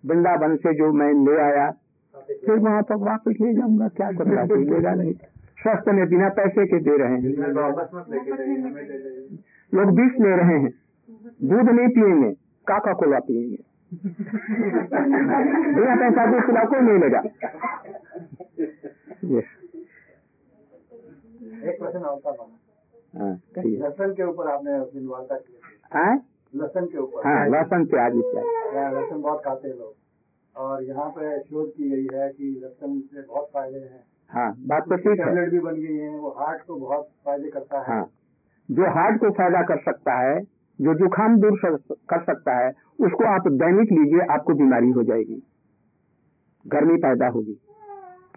वृंदावन 0.04 0.56
से 0.56 0.74
जो 0.74 0.92
मैं 0.92 1.12
ले 1.24 1.40
आया 1.42 1.70
फिर 2.14 2.58
वहाँ 2.58 2.82
तक 2.82 3.04
वापस 3.08 3.34
ले 3.40 3.52
जाऊँगा। 3.54 3.88
क्या 3.88 4.10
करेगा 4.12 4.46
कोई 4.46 4.64
लेगा 4.64 4.94
नहीं। 4.94 5.14
स्वस्थ 5.64 5.88
में 5.88 6.08
बिना 6.08 6.28
पैसे 6.28 6.66
के 6.66 6.78
दे 6.78 6.96
रहे 6.96 7.12
हैं। 7.12 7.20
लोग 9.74 10.00
विष 10.00 10.20
ले 10.20 10.36
रहे 10.36 10.58
हैं। 10.58 10.72
दूध 11.44 11.68
नहीं 11.70 11.88
पिएँगे 11.88 12.30
काका 12.66 12.92
कोला 12.92 13.18
पिएँगे 13.18 13.62
बिना 15.74 15.94
पैसा 15.94 16.26
दूध 16.30 16.42
पिला 16.46 16.64
कोई 16.64 16.80
नहीं 16.80 16.98
लेगा। 16.98 17.22
एक 21.68 21.78
प्रश्न 21.78 22.02
हाँ 23.18 23.34
कहिए 23.54 23.78
के 24.14 24.22
ऊपर 24.22 24.48
आपने 24.48 24.76
अपनी 24.76 25.06
वार्ता 25.06 25.36
की 25.36 25.60
हाँ। 25.94 26.16
के 26.86 26.98
ऊपर। 26.98 27.28
हाँ 27.28 27.48
लहसन 27.48 27.84
प्याज 27.84 28.12
लसन 28.94 29.20
बहुत 29.22 29.42
खाते 29.44 29.68
हैं 29.68 29.74
लोग। 29.74 29.94
और 30.56 30.82
यहाँ 30.84 31.10
पे 31.10 31.40
शोध 31.40 31.70
की 31.70 31.90
गई 31.90 32.18
है 32.18 32.28
कि 32.28 32.60
लसन 32.64 33.00
से 33.00 33.22
बहुत 33.22 33.50
फ़ायदे 33.54 33.78
हैं। 33.78 34.13
हाँ 34.34 34.50
बात 34.68 34.82
तो 34.82 34.96
ठीक 34.96 35.06
है। 35.10 35.14
टैबलेट 35.16 35.50
भी 35.50 35.58
बन 35.60 35.74
गई 35.76 35.96
है 35.96 36.08
वो 36.10 36.30
हार्ट 36.38 36.62
को 36.62 36.76
बहुत 36.76 37.08
फ़ायदे 37.24 37.50
करता 37.50 37.78
है। 37.78 37.84
हाँ 37.88 38.04
जो 38.68 38.90
हार्ट 38.92 39.20
को 39.20 39.30
फ़ायदा 39.32 39.62
कर 39.64 39.78
सकता 39.82 40.18
है 40.20 40.40
जो 40.78 40.94
जुकाम 40.94 41.36
दूर 41.40 41.58
कर 41.64 42.22
सकता 42.22 42.56
है 42.56 42.70
उसको 43.00 43.24
आप 43.26 43.48
दैनिक 43.54 43.92
लीजिए 43.92 44.26
आपको 44.34 44.54
बीमारी 44.54 44.90
हो 44.90 45.02
जाएगी। 45.04 45.42
गर्मी 46.64 46.96
पैदा 46.98 47.28
होगी। 47.28 47.54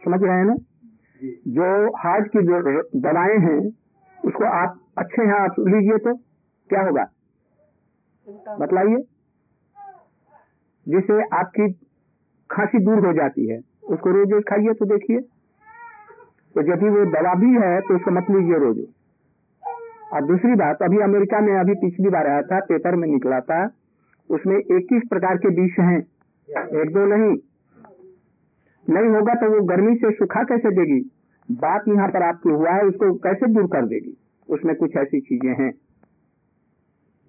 समझ 0.06 0.22
रहे 0.24 0.38
हैं 0.38 0.46
ना? 0.46 0.56
जो। 1.50 1.68
हार्ट 1.98 2.28
की 2.28 2.42
जो 2.48 2.60
दवाएँ 3.02 3.38
हैं 3.40 3.60
उसको 4.20 4.46
आप 4.48 4.80
अच्छे 4.98 5.22
हैं 5.22 5.34
आप 5.36 5.56
लीजिए 5.60 5.98
तो 6.00 6.14
क्या 6.70 6.82
होगा? 6.82 7.06
बतलाइए। 8.60 8.98
जिससे 10.88 11.22
आपकी 11.38 11.68
खांसी 12.50 12.80
दूर 12.86 13.06
हो 13.06 13.14
जाती 13.14 13.48
है 13.48 13.60
उसको 13.86 14.12
रोज 14.12 14.32
रोज 14.32 14.44
खाइए 14.50 14.74
तो 14.74 14.86
देखिए। 14.86 15.20
तो 16.58 16.74
यदि 16.74 16.90
वो 16.90 17.06
दवा 17.06 17.34
भी 17.34 17.66
है 17.66 17.82
तो 17.82 17.96
उसको 17.96 18.12
मत 18.12 18.26
लीजिए 18.32 18.58
रोज। 18.58 18.80
और 20.14 20.26
दूसरी 20.26 20.56
बात, 20.56 20.82
अभी 20.82 20.98
अमेरिका 20.98 21.40
में 21.40 21.60
अभी 21.60 21.74
पिछली 21.74 22.10
बार 22.10 22.28
आया 22.28 22.42
था, 22.42 22.60
पेपर 22.60 22.96
में 22.96 23.08
निकला 23.08 23.40
था, 23.40 23.70
उसमें 24.30 24.58
21 24.58 25.02
प्रकार 25.10 25.38
के 25.38 25.62
विष 25.62 25.80
हैं। 25.80 26.00
एक 26.82 26.94
दो 26.94 27.06
नहीं। 27.06 27.38
नहीं 28.90 29.10
होगा 29.10 29.34
तो 29.34 29.52
वो 29.52 29.64
गर्मी 29.64 29.96
से 29.96 30.12
सुखा 30.12 30.44
कैसे 30.44 30.70
देगी? 30.72 31.12
बात 31.52 31.84
यहाँ 31.88 32.08
पर 32.08 32.24
आपकी 32.24 32.50
हुआ 32.50 32.72
है, 32.72 32.82
उसको 32.82 33.14
कैसे 33.14 33.48
दूर 33.48 33.68
कर 33.68 33.86
देगी? 33.86 34.18
उसमें 34.50 34.76
कुछ 34.76 34.96
ऐसी 34.98 35.20
चीज़ें 35.20 35.54
हैं। 35.54 35.72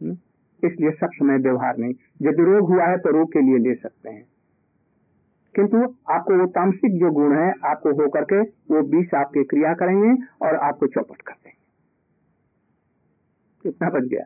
हम्म? 0.02 0.16
इसलिए 0.64 0.90
सब 0.90 1.08
समय 1.14 1.36
व्यवहार 1.36 1.78
नहीं 1.78 1.94
यदि 2.22 2.42
रोग 2.42 2.68
हुआ 2.68 2.84
है 2.84 2.98
तो 2.98 3.10
रोग 3.10 3.32
के 3.32 3.40
लिए 3.40 3.58
ले 3.58 3.74
सकते 3.74 4.10
हैं। 4.10 4.24
किंतु 5.58 5.78
आपको 6.12 6.38
वो 6.38 6.46
तामसिक 6.54 6.98
जो 7.00 7.10
गुण 7.12 7.36
है 7.36 7.46
आपको 7.66 7.92
हो 8.00 8.08
करके 8.16 8.40
वो 8.72 8.82
बीस 8.90 9.14
आपके 9.16 9.44
क्रिया 9.52 9.72
करेंगे 9.76 10.10
और 10.46 10.56
आपको 10.64 10.86
चौपट 10.88 11.20
कर 11.22 11.34
देंगे। 11.34 11.56
इतना 13.64 13.88
बच 13.90 14.04
गया। 14.04 14.24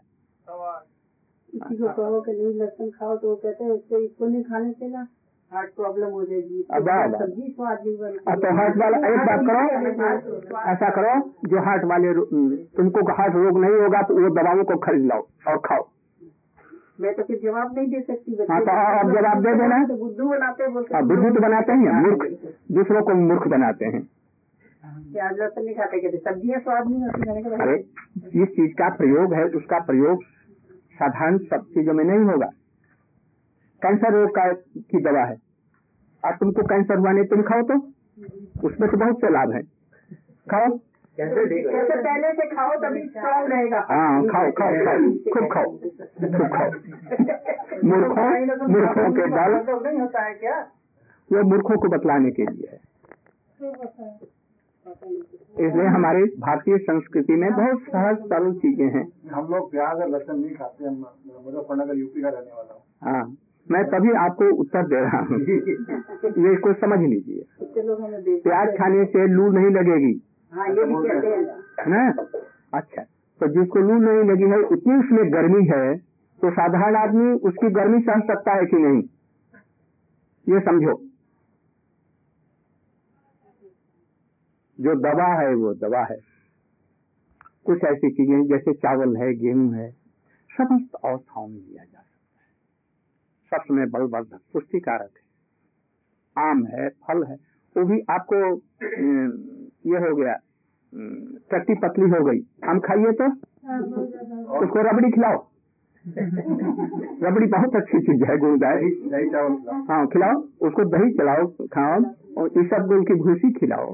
किसी 1.52 1.76
को 1.76 1.88
कहो 1.88 2.20
कि 2.20 2.32
नहीं 2.32 2.52
लहसुन 2.58 2.90
खाओ 2.90 3.16
तो 3.16 3.28
वो 3.28 3.36
कहते 3.38 3.64
हैं 3.64 3.74
इससे 3.74 4.04
इसको 4.04 4.26
नहीं 4.26 4.42
खाने 4.44 4.72
से 4.72 4.88
ना 4.88 5.06
हार्ट 5.52 5.70
प्रॉब्लम 5.76 6.10
हो 6.10 6.24
जाएगी। 6.24 6.60
अब 6.72 6.88
सब्ज़ी 7.14 7.46
स्वाद 7.52 7.78
तो 8.42 8.52
हार्ट 8.56 8.76
वाला 8.76 8.96
एक 9.08 9.18
बात 9.26 9.40
करो 9.48 9.62
ऐसा 10.70 10.88
करो 10.90 11.14
जो 11.48 11.64
हार्ट 11.64 11.82
वाले 11.86 12.12
तुमको 12.76 13.00
हार्ट 13.14 13.34
रोग 13.36 13.58
नहीं 13.60 13.80
होगा 13.80 14.00
तो 14.02 14.14
वो 14.20 14.28
दवाओं 14.36 14.64
को 14.64 14.76
खरीद 14.86 15.04
लाओ 15.06 15.22
और 15.48 15.58
खाओ। 15.66 15.82
मैं 17.02 17.12
तो 17.14 17.22
फिर 17.22 17.38
जवाब 17.42 17.78
नहीं 17.78 17.88
दे 17.88 18.00
सकती 18.00 18.34
बच्चे। 18.36 18.52
हाँ, 18.52 18.60
तो 18.62 18.72
अब 18.98 19.12
जवाब 19.12 19.42
दे 19.44 19.52
देना। 19.58 19.78
तो 19.86 19.96
बुद्धू 19.96 20.28
बनाते 20.28 20.64
हैं 20.64 20.72
बुद्धि 21.06 21.30
तो 21.30 21.40
बनाते 21.40 21.72
हैं 21.72 22.02
मूर्ख। 22.02 22.26
दूसरों 22.72 23.02
को 23.02 23.14
मूर्ख 23.20 23.46
बनाते 23.48 23.86
हैं। 23.86 24.02
प्याज 25.12 25.38
लहसुन 25.38 25.64
नहीं 25.64 25.74
खाते 25.74 26.00
कहते 26.00 26.18
सब्ज़ियाँ 26.18 26.60
स्वाद 26.60 26.88
नहीं 26.88 27.02
होती 27.02 27.54
अरे 27.62 27.76
जिस 28.28 28.48
चीज़ 28.48 28.72
का 28.72 28.88
प्रयोग 28.96 29.34
है 29.34 29.44
उसका 29.58 29.78
प्रयोग 29.80 30.22
साधारण 30.94 31.38
सब 31.44 31.66
चीज़ों 31.74 31.94
में 31.94 32.04
नहीं 32.04 32.24
होगा। 32.30 32.46
कैंसर 33.82 34.12
रोग 34.12 34.30
का 34.30 34.46
की 34.52 35.02
दवा 35.02 35.24
है। 35.24 35.36
और 36.22 36.36
तुमको 36.36 36.62
कैंसर 36.64 36.98
हुआ 36.98 37.12
नहीं 37.12 37.24
तुम 37.26 37.42
खाओ 37.42 37.62
तो। 37.62 37.76
उसमें 38.68 38.90
तो 38.90 38.96
बहुत 38.96 39.20
से 39.20 39.30
लाभ 39.30 39.52
है। 39.52 39.62
खाओ। 40.46 40.68
कैसे 41.18 41.40
है 41.40 41.62
जैसे 41.62 41.96
पहले 42.04 42.28
से 42.32 42.46
खाओ 42.50 42.76
तभी 42.82 43.00
स्ट्रॉन्ग 43.06 43.52
रहेगा। 43.52 43.80
हाँ 43.90 44.22
खाओ 44.28 44.50
खाओ 44.58 44.76
खाओ 44.84 45.10
खूब 45.34 45.48
खाओ 45.52 45.68
खूब 45.72 46.46
खाओ। 46.54 46.70
मूर्खों 47.90 48.28
मूर्खों 48.68 49.10
के 49.18 49.26
दल 49.34 49.58
तो 49.66 49.78
नहीं 49.80 49.98
होता 50.00 50.24
है 50.24 50.34
क्या? 50.34 50.56
वो 51.28 51.42
मूर्खों 51.50 51.76
को 51.82 51.88
बतलाने 51.88 52.30
के 52.30 52.46
लिए 52.46 52.68
है। 52.72 52.80
इसलिए 55.66 55.86
हमारी 55.96 56.24
भारतीय 56.40 56.78
संस्कृति 56.78 57.36
में 57.42 57.50
बहुत 57.52 57.82
सहज 57.90 58.16
सरल 58.32 58.52
चीज़ें 58.62 58.88
हैं। 58.94 59.06
हम 59.32 59.52
लोग 59.52 59.70
प्याज 59.70 60.00
और 60.00 60.08
लहसुन 60.10 60.38
नहीं 60.40 60.54
खाते 60.56 60.84
हम 60.84 60.94
मुजफ्फरनगर 61.44 61.98
यूपी 61.98 62.22
का 62.22 62.28
रहने 62.28 62.56
वाला 62.56 62.72
हूँ। 62.72 62.82
हाँ 63.04 63.24
मैं 63.66 63.84
तभी 63.90 64.12
आपको 64.18 64.50
उत्तर 64.60 64.86
दे 64.86 65.00
रहा 65.00 65.18
हूँ। 65.20 65.38
ये 66.46 66.52
इसको 66.52 66.72
समझ 66.80 66.98
लीजिए। 67.00 67.44
प्याज 68.48 68.76
खाने 68.78 69.04
से 69.12 69.26
लू 69.34 69.48
नहीं 69.58 69.70
लगेगी। 69.76 70.14
हाँ 70.52 70.68
ये 70.68 70.84
भी 70.84 70.94
कहते 70.94 71.26
हैं। 71.26 71.86
ना? 71.88 72.26
अच्छा 72.74 73.02
तो 73.40 73.48
जिसको 73.48 73.78
लू 73.78 73.94
नहीं 73.94 74.30
लगी 74.30 74.42
है 74.42 74.58
इतनी 74.72 74.94
उसमें 74.94 75.32
गर्मी 75.32 75.64
है 75.66 75.96
तो 76.42 76.50
साधारण 76.50 76.96
आदमी 76.96 77.32
उसकी 77.32 77.70
गर्मी 77.70 78.00
सह 78.00 78.20
सकता 78.20 78.54
है 78.54 78.66
कि 78.66 78.76
नहीं? 78.76 79.02
ये 80.48 80.60
समझो। 80.60 81.08
जो 84.80 84.94
दवा 84.94 85.40
है, 85.40 85.54
वो 85.54 85.74
दवा 85.74 86.04
है। 86.04 86.16
कुछ 87.64 87.84
ऐसी 87.84 88.10
चीज़ें, 88.10 88.46
जैसे 88.46 88.72
चावल 88.72 89.16
है, 89.16 89.34
गेहूँ 89.34 89.74
है, 89.74 89.90
समस्त 90.50 90.94
अवस्थाओं 90.94 91.48
में 91.48 91.56
लिया 91.56 91.84
जा 91.84 92.00
सकता 92.00 92.40
है। 92.40 92.50
सब 93.50 93.64
समय 93.64 93.86
बलवर्धक 93.86 94.40
पुष्टिकारक 94.52 95.10
है। 95.16 96.50
आम 96.50 96.64
है, 96.66 96.88
फल 96.88 97.24
है, 97.24 97.36
वो 97.76 97.84
भी 97.84 98.00
आपको 98.10 98.56
ये 99.86 99.98
हो 100.06 100.14
गया 100.16 100.34
टट्टी 101.52 101.74
पतली 101.82 102.08
हो 102.10 102.24
गई 102.24 102.40
हम 102.64 102.78
खाइए 102.86 103.12
तो 103.20 103.26
उसको 104.60 104.82
रबड़ी 104.90 105.10
खिलाओ 105.10 105.38
रबड़ी 107.24 107.46
बहुत 107.50 107.76
अच्छी 107.76 107.98
चीज़ 108.06 108.22
है 108.30 108.36
गुणदायी। 108.38 108.88
हाँ 109.90 110.06
खिलाओ 110.14 110.40
उसको 110.68 110.84
दही 110.94 111.10
चलाओ 111.18 111.46
खाओ 111.74 112.00
और 112.42 112.50
ईसब 112.62 112.86
गुल 112.88 113.04
की 113.10 113.14
भूसी 113.22 113.50
खिलाओ 113.60 113.86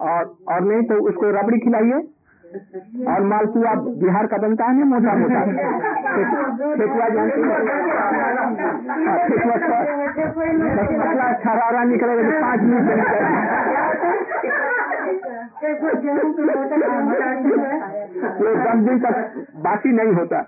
और 0.00 0.22
और 0.54 0.60
नहीं 0.64 0.82
तो 0.88 1.00
उसको 1.08 1.30
रबड़ी 1.40 1.58
खिलाइए 1.66 2.00
और 3.12 3.22
मालपुआ 3.28 3.74
बिहार 4.02 4.26
का 4.32 4.36
बनता 4.42 4.66
है 4.66 4.78
ना 4.78 4.84
मोटा 4.90 5.14
मोटा 5.20 5.40
ठेकुआ 6.80 7.08
जानते 7.14 7.40
हो 7.40 7.52
हाँ, 9.04 9.18
पतला 10.98 11.32
छरारा 11.44 11.82
निकलेगा 11.84 12.22
तो 12.22 12.40
पाँच 12.40 12.60
मिनट 12.62 13.73
वो 18.40 18.50
दस 18.56 18.78
दिन 18.84 18.98
तक 19.00 19.16
बासी 19.64 19.90
नहीं 19.92 20.12
होता। 20.14 20.38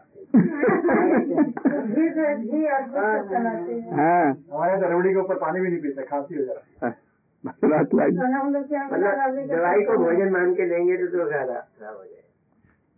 हाँ। 3.97 4.27
हमारे 4.53 4.71
यहाँ 4.71 4.81
तो 4.81 4.87
रबड़ी 4.89 5.11
के 5.11 5.21
ऊपर 5.21 5.37
पानी 5.37 5.61
भी 5.61 5.69
नहीं 5.69 5.81
पीते 5.81 6.03
खांसी 6.03 6.35
हो 6.35 6.45
जाती 6.45 6.91
मसला 7.45 7.83
तो 7.83 7.97
मतलब 7.97 8.63
दवाई 9.51 9.81
को 9.85 9.97
भोजन 10.05 10.29
मान 10.33 10.49
के 10.55 10.65
देंगे 10.69 10.97
तो 10.97 11.07
तो 11.07 11.25
खराब 11.31 11.97
हो 11.97 12.05
जाए 12.05 12.23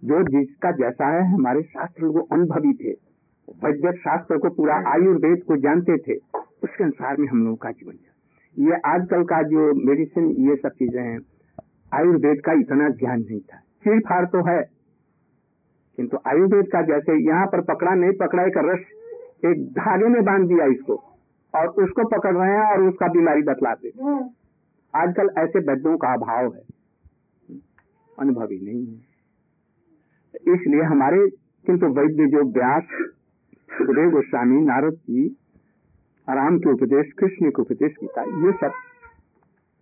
जो 0.03 0.17
जिसका 0.29 0.71
जैसा 0.73 1.07
है 1.07 1.23
हमारे 1.33 1.63
शास्त्र 1.63 2.03
वो 2.07 2.21
अनुभवी 2.33 2.73
थे। 2.75 2.93
वैद्य 3.65 3.93
शास्त्र 3.99 4.39
को 4.39 4.49
पूरा 4.57 4.75
आयुर्वेद 4.89 5.43
को 5.49 5.57
जानते 5.59 5.97
थे। 5.99 6.17
उसके 6.63 6.85
अनुसार 6.85 7.17
में 7.17 7.27
हम 7.29 7.39
लोगों 7.45 7.57
का 7.57 7.71
जीवन 7.71 7.95
ये 8.57 8.75
आजकल 8.87 9.23
का 9.25 9.41
जो 9.49 9.63
मेडिसिन 9.87 10.25
ये 10.49 10.55
सब 10.57 10.73
चीज़ें 10.79 11.03
हैं 11.03 11.19
आयुर्वेद 11.93 12.41
का 12.45 12.53
इतना 12.55 12.89
ज्ञान 12.91 13.21
नहीं 13.21 13.41
था। 13.41 13.59
चीड़ 13.85 14.01
फाड़ 14.03 14.25
तो 14.27 14.45
है, 14.49 14.61
किंतु 15.99 16.19
आयुर्वेद 16.27 16.67
का 16.73 16.83
जैसे 16.85 17.17
यहाँ 17.25 17.47
पर 17.47 17.61
पकड़ा, 17.65 17.95
नहीं 17.95 18.13
पकड़ा, 18.19 18.43
एक 18.45 18.59
रस 18.65 18.85
एक 19.47 19.67
धागे 19.73 20.09
में 20.09 20.23
बाँध 20.25 20.47
दिया 20.49 20.65
इसको, 20.69 20.95
और 21.55 21.69
उसको 21.83 22.05
पकड़ 22.09 22.35
रहे 22.37 22.51
हैं 22.51 22.65
और 22.67 22.83
उसका 22.83 23.07
बीमारी 23.09 23.43
बतलाते। 23.45 23.93
आजकल 24.95 25.31
ऐसे 25.39 25.59
वैद्यों 25.63 25.97
का 25.97 26.13
अभाव 26.15 26.55
है, 26.55 26.63
अनुभवी 28.19 28.59
नहीं 28.61 28.87
है। 28.87 30.55
इसलिए 30.55 30.83
हमारे, 30.85 31.27
किंतु 31.65 31.87
वैद्य 31.95 32.27
जो 32.29 32.43
व्यास 32.53 32.87
गोस्वामी, 34.11 34.61
नारद 34.63 34.95
जी, 34.95 35.27
राम 36.29 36.59
के 36.59 36.71
उपदेश, 36.71 37.13
कृष्ण 37.19 37.51
के 37.51 37.63
उपदेश 37.63 37.93
गीता 38.01 38.23
ये 38.23 38.53
सब 38.55 38.73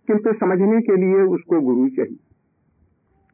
किंतु 0.07 0.33
समझने 0.33 0.81
के 0.81 0.95
लिए 0.95 1.21
उसको 1.27 1.61
गुरु 1.61 1.89
चाहिए। 1.89 2.17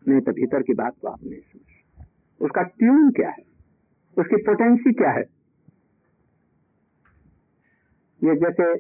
नहीं 0.08 0.22
तो 0.22 0.32
भीतर 0.32 0.62
की 0.62 0.74
बात 0.74 0.94
को 1.02 1.08
आप 1.08 1.24
नहीं 1.24 1.40
समझ। 1.40 2.06
उसका 2.42 2.62
ट्यून 2.62 3.12
क्या 3.12 3.30
है? 3.30 3.44
उसकी 4.18 4.38
पोटेंसी 4.38 4.94
क्या 4.94 5.12
है? 5.12 5.24
ये 8.22 8.36
जैसे 8.36 8.74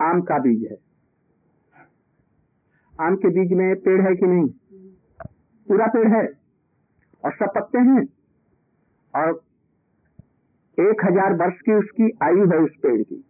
आम 0.00 0.20
का 0.20 0.38
बीज 0.38 0.66
है। 0.70 0.76
आम 3.00 3.16
के 3.16 3.28
बीज 3.28 3.52
में 3.52 3.74
पेड़ 3.76 4.00
है 4.00 4.14
कि 4.16 4.26
नहीं? 4.26 4.48
पूरा 5.68 5.86
पेड़ 5.86 6.08
है। 6.08 6.26
और 7.24 7.32
सब 7.32 7.52
पत्ते 7.54 7.78
हैं। 7.78 8.04
और 9.14 9.42
एक 10.78 11.04
हज़ार 11.04 11.34
वर्ष 11.34 11.60
की 11.60 11.72
उसकी 11.72 12.10
आयु 12.22 12.50
है 12.50 12.58
उस 12.58 12.76
पेड़ 12.82 13.02
की। 13.02 13.24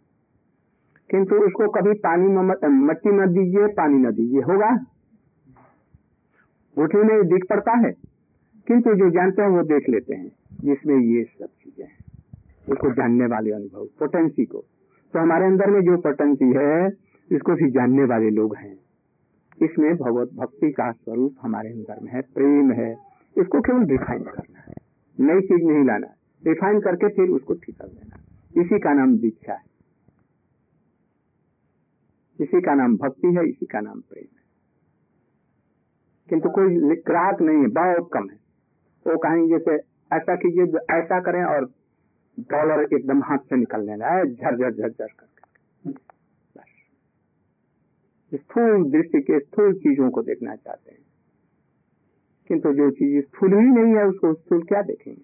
किंतु 1.11 1.37
उसको 1.37 1.69
कभी 1.69 1.93
पानी 1.93 2.29
मट्टी 2.69 3.11
न 3.11 3.27
दीजिए, 3.27 3.67
पानी 3.67 3.99
न 3.99 4.11
दीजिए। 4.11 4.41
होगा? 4.41 4.71
उठने 6.77 7.03
में 7.03 7.23
दिख 7.27 7.45
पड़ता 7.51 7.73
है, 7.73 7.93
किंतु 8.67 8.95
जो 8.95 9.11
जानते 9.11 9.43
हैं 9.43 9.49
वो 9.49 9.63
देख 9.63 9.89
लेते 9.89 10.15
हैं। 10.15 10.33
जिसमें 10.61 10.97
ये 10.97 11.23
सब 11.25 11.47
चीज़ें 11.47 11.85
हैं। 11.85 11.99
उसको 12.73 12.91
जानने 12.91 13.27
वाले 13.27 13.53
अनुभव 13.53 13.85
पोटेंसी 13.99 14.45
को। 14.45 14.59
तो 15.13 15.19
हमारे 15.19 15.47
अंदर 15.47 15.71
में 15.71 15.81
जो 15.81 15.97
पोटेंसी 15.97 16.53
है, 16.57 16.87
इसको 17.33 17.55
भी 17.55 17.71
जानने 17.71 18.05
वाले 18.05 18.31
लोग 18.31 18.57
हैं। 18.57 18.77
इसमें 19.63 19.95
भगवत, 19.97 20.29
भक्ति 20.35 20.71
का 20.71 20.91
स्वरूप 20.93 21.35
हमारे 21.43 21.69
अंदर 21.69 21.99
में 22.03 22.13
है, 22.13 22.21
प्रेम 22.21 22.73
है। 22.73 22.93
इसको 23.39 23.61
केवल 23.61 23.85
रिफाइन 23.87 24.23
करना 24.23 24.59
है। 24.59 24.75
नई 25.21 25.41
चीज़ 25.41 25.65
नहीं 25.65 25.85
लाना 25.85 26.07
रिफाइन 26.47 26.81
करके 26.81 27.09
फिर 27.09 27.29
उसको 27.29 27.55
ठीक 27.55 27.77
कर 27.81 27.89
देना 27.89 28.17
इसी 28.63 28.79
का 28.79 28.93
नाम 28.93 29.17
दीक्षा 29.19 29.53
है। 29.53 29.70
इसी 32.41 32.61
का 32.61 32.75
नाम 32.75 32.97
भक्ति 32.97 33.27
है, 33.27 33.49
इसी 33.49 33.67
का 33.67 33.81
नाम 33.81 34.01
प्रेम 34.01 34.25
है। 34.25 34.41
किंतु 36.29 36.51
कोई 36.51 36.97
ग्राहक 36.97 37.41
नहीं 37.41 37.59
है 37.59 37.67
बहुत 37.67 38.11
कम 38.13 38.29
है। 38.31 38.37
वो 39.07 39.19
कहेंगे 39.19 39.59
जैसे, 39.59 39.73
ऐसा 40.17 40.37
कीजिए 40.37 40.63
ऐसा 40.95 41.21
करें 41.21 41.45
और 41.45 41.71
डॉलर 42.41 42.89
एकदम 42.95 43.23
हाथ 43.23 43.39
से 43.39 43.57
निकलने 43.57 43.97
लगा 43.97 44.25
झरझर 44.25 44.73
झरझर 44.73 45.07
करके। 45.07 45.31
स्थूल 48.37 48.91
दृष्टि 48.91 49.21
के 49.21 49.41
स्थूल 49.41 49.75
चीज़ों 49.75 50.11
को 50.11 50.23
देखना 50.23 50.57
चाहते 50.57 50.91
हैं। 50.91 50.99
किंतु 52.49 52.73
जो 52.73 52.91
चीज़ 52.91 53.25
स्थूल 53.25 53.55
ही 53.55 53.67
नहीं 53.67 53.95
है, 53.95 54.07
उसको 54.07 54.35
स्थूल 54.35 54.63
क्या 54.63 54.83
देखेंगे? 54.83 55.23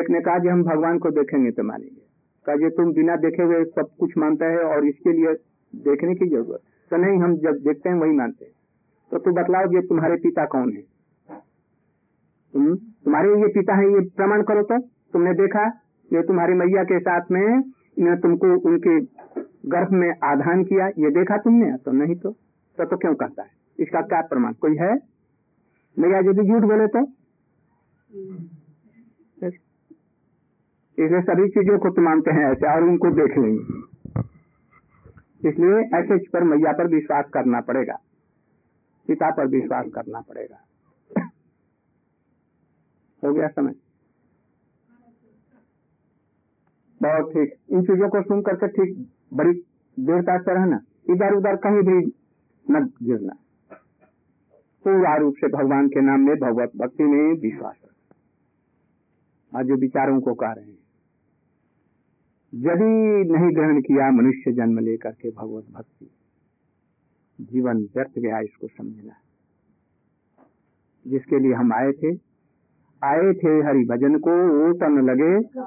एक 0.00 0.10
ने 0.10 0.20
कहा 0.20 0.38
कि 0.38 0.48
हम 0.48 0.62
भगवान 0.62 0.98
को 0.98 1.10
देखेंगे 1.10 1.50
तो 1.50 1.62
मानेंगे। 1.62 2.01
का 2.46 2.52
ये 2.52 2.70
तुम 2.70 2.92
बिना 2.92 3.16
देखे 3.16 3.42
हुए 3.42 3.64
सब 3.64 3.88
कुछ 4.00 4.16
मानता 4.18 4.46
है 4.46 4.64
और 4.64 4.86
इसके 4.86 5.12
लिए 5.12 5.34
देखने 5.74 6.14
की 6.14 6.28
ज़रूरत। 6.28 6.60
तो 6.90 6.96
नहीं 6.96 7.18
हम 7.18 7.36
जब 7.36 7.58
देखते 7.58 7.88
हैं 7.88 7.96
वही 7.96 8.12
मानते 8.12 8.44
हैं। 8.44 8.52
तो 9.12 9.18
तू 9.18 9.32
बतलाओ 9.32 9.72
ये 9.72 9.80
तुम्हारे 9.82 10.16
पिता 10.16 10.44
कौन 10.46 10.72
है? 10.72 10.82
तुम 12.54 12.74
तुम्हारे 12.76 13.28
ये 13.40 13.48
पिता 13.48 13.74
है 13.74 13.92
ये 13.92 14.00
प्रमाण 14.16 14.42
करो 14.42 14.62
तो। 14.62 14.78
तुमने 15.12 15.32
देखा 15.34 15.64
ये 16.10 16.22
तुम्हारी 16.22 16.54
मैया 16.54 16.84
के 16.84 16.98
साथ 17.00 17.30
में 17.30 17.42
इन्हें 17.42 18.20
तुमको 18.20 18.46
उनके 18.68 19.00
गर्भ 19.68 19.92
में 19.92 20.10
आधान 20.24 20.64
किया। 20.64 20.86
ये 20.98 21.10
देखा 21.10 21.36
तुमने? 21.36 21.76
तो 21.76 21.92
नहीं 21.92 22.14
तो 22.14 22.30
तो, 22.78 22.84
तो 22.84 22.96
क्यों 22.96 23.14
कहता 23.14 23.42
है? 23.42 23.50
इसका 23.78 24.00
क्या 24.00 24.20
प्रमाण? 24.20 24.52
कोई 24.52 24.76
है? 24.76 24.94
मैया 25.96 26.18
यदि 26.18 26.42
झूठ 26.42 26.62
बोले 26.62 26.86
तो? 26.86 27.04
इसलिए 30.98 31.20
सभी 31.22 31.48
चीज़ों 31.48 31.78
को 31.78 31.90
तो 31.90 32.02
मानते 32.02 32.30
हैं 32.30 32.50
ऐसे, 32.50 32.66
और 32.72 32.82
उनको 32.82 33.10
देख 33.12 33.38
लेंगे। 33.38 33.62
इसलिए 35.42 35.78
ऐसे 35.98 36.18
पर 36.28 36.44
मैया 36.44 36.72
पर 36.72 36.88
विश्वास 36.88 37.30
करना 37.34 37.60
पड़ेगा। 37.60 37.94
पिता 39.08 39.30
पर 39.30 39.46
विश्वास 39.48 39.86
करना 39.94 40.20
पड़ेगा। 40.20 40.58
हो 43.22 43.32
गया 43.32 43.48
समय 43.48 43.74
बहुत 47.00 47.32
ठीक। 47.32 47.54
इन 47.70 47.82
चीज़ों 47.82 48.08
को 48.08 48.22
सुन 48.22 48.42
करके 48.42 48.68
ठीक 48.68 48.90
बड़ी 49.34 49.52
देरता 49.96 50.36
से 50.38 50.54
रहना 50.54 50.78
इधर 51.10 51.34
उधर 51.34 51.56
कहीं 51.64 51.82
भी 51.82 51.96
न 52.66 52.84
गिरना। 53.02 53.34
पूरा 54.84 55.14
रूप 55.16 55.34
से 55.34 55.48
भगवान 55.48 55.88
के 55.88 56.00
नाम 56.00 56.20
में 56.20 56.34
भगवत 56.36 56.70
भक्ति 56.76 57.04
में 57.04 57.32
विश्वास 57.40 57.74
रखना। 57.76 59.58
आज 59.58 59.66
जो 59.66 59.76
विचारों 59.76 60.20
को 60.20 60.34
कह 60.34 60.52
रहे 60.52 60.64
हैं। 60.64 60.81
यदि 62.54 63.32
नहीं 63.32 63.56
ग्रहण 63.56 63.80
किया 63.80 64.10
मनुष्य 64.10 64.52
जन्म 64.52 64.78
लेकर 64.78 65.10
के 65.10 65.30
भगवत 65.30 65.64
भक्ति, 65.72 66.10
जीवन 67.40 67.78
व्यर्थ 67.78 68.18
गया 68.18 68.38
इसको 68.40 68.68
समझना। 68.68 69.12
जिसके 71.06 71.38
लिए 71.38 71.52
हम 71.52 71.72
आए 71.72 71.92
थे 71.92 72.32
आए 73.02 73.32
थे 73.32 73.48
हरि 73.48 73.84
भजन 73.84 74.18
को, 74.18 74.30
ओटन 74.64 74.98
लगे, 75.10 75.60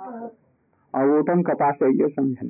और 0.94 1.10
ओटन 1.10 1.44
कपास 1.44 1.76
है 1.84 1.90
ये 1.90 2.08
समझना। 2.10 2.50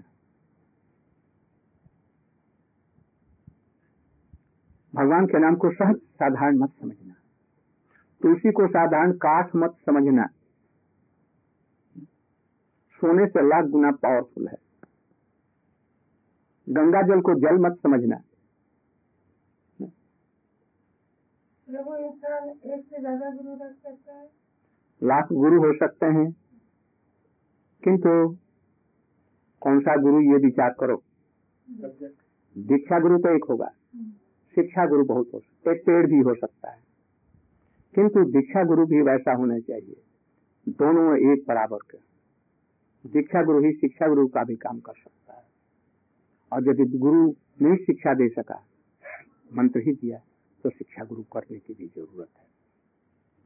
भगवान 4.95 5.25
के 5.25 5.39
नाम 5.39 5.55
को 5.55 5.71
सहज 5.71 5.95
साधारण 5.95 6.57
मत 6.57 6.69
समझना। 6.69 7.13
तुलसी 8.21 8.51
को 8.51 8.67
साधारण 8.67 9.11
काठ 9.11 9.55
मत 9.55 9.75
समझना। 9.85 10.27
सोने 13.05 13.25
से 13.27 13.41
लाख 13.47 13.65
गुना 13.71 13.91
पावरफुल 14.03 14.47
है। 14.47 14.57
गंगा 16.67 17.01
जल 17.07 17.19
को 17.21 17.33
जल 17.41 17.57
मत 17.61 17.75
समझना। 17.83 18.15
प्रभु 21.67 21.95
इंसान 21.97 22.49
एक 22.49 22.81
से 22.81 22.99
ज़्यादा 22.99 23.29
गुरु 23.31 23.53
रख 23.55 23.73
सकता 23.73 24.13
है? 24.13 24.25
लाख 25.01 25.31
गुरु 25.33 25.61
हो 25.63 25.71
सकते 25.77 26.05
हैं 26.15 26.25
किंतु 27.83 28.13
कौन 29.61 29.79
सा 29.79 29.95
गुरु 30.01 30.21
ये 30.21 30.37
विचार 30.45 30.75
करो? 30.79 30.97
दीक्षा 32.55 32.99
गुरु 32.99 33.17
तो 33.17 33.35
एक 33.35 33.45
होगा 33.49 33.69
शिक्षा 34.57 34.85
गुरु 34.87 35.05
बहुत 35.05 35.29
हो 35.33 35.39
सकता 35.39 35.71
एक 35.71 35.85
पेड़ 35.85 36.05
भी 36.07 36.19
हो 36.21 36.33
सकता 36.35 36.71
है। 36.71 36.79
किंतु 37.95 38.23
दीक्षा 38.31 38.63
गुरु 38.63 38.85
भी 38.85 39.01
वैसा 39.03 39.33
होना 39.33 39.59
चाहिए 39.61 40.01
दोनों 40.79 41.07
एक 41.31 41.43
बराबर 41.47 41.77
के। 41.91 41.97
दीक्षा 43.05 43.43
गुरु 43.43 43.59
ही 43.59 43.71
शिक्षा 43.71 44.07
गुरु 44.07 44.27
का 44.27 44.43
भी 44.43 44.55
काम 44.55 44.79
कर 44.79 44.93
सकता 44.93 45.33
है। 45.33 45.43
और 46.51 46.69
यदि 46.69 46.97
गुरु 46.97 47.33
नहीं 47.61 47.75
शिक्षा 47.75 48.13
दे 48.13 48.27
सका, 48.29 48.61
मंत्र 49.57 49.79
ही 49.79 49.93
दिया 49.93 50.17
तो 50.63 50.69
शिक्षा 50.69 51.03
गुरु 51.03 51.21
करने 51.21 51.57
की 51.57 51.73
भी 51.73 51.85
ज़रूरत 51.85 52.27
है। 52.37 52.45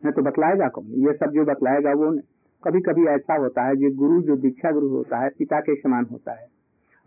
नहीं 0.03 0.13
तो 0.13 0.21
बतलाएगा 0.21 0.67
कौन? 0.67 0.85
ये 0.85 1.13
सब 1.13 1.31
जो 1.31 1.45
बतलाएगा 1.45 1.91
वो 1.91 2.19
कभी 2.63 2.79
कभी 2.81 3.05
ऐसा 3.05 3.35
होता 3.35 3.63
है 3.63 3.75
जो 3.75 3.95
गुरु 3.95 4.21
जो 4.21 4.35
दीक्षा 4.35 4.71
गुरु 4.71 4.87
होता 4.87 5.17
है, 5.17 5.29
पिता 5.29 5.59
के 5.59 5.75
समान 5.75 6.07
होता 6.11 6.31
है। 6.31 6.47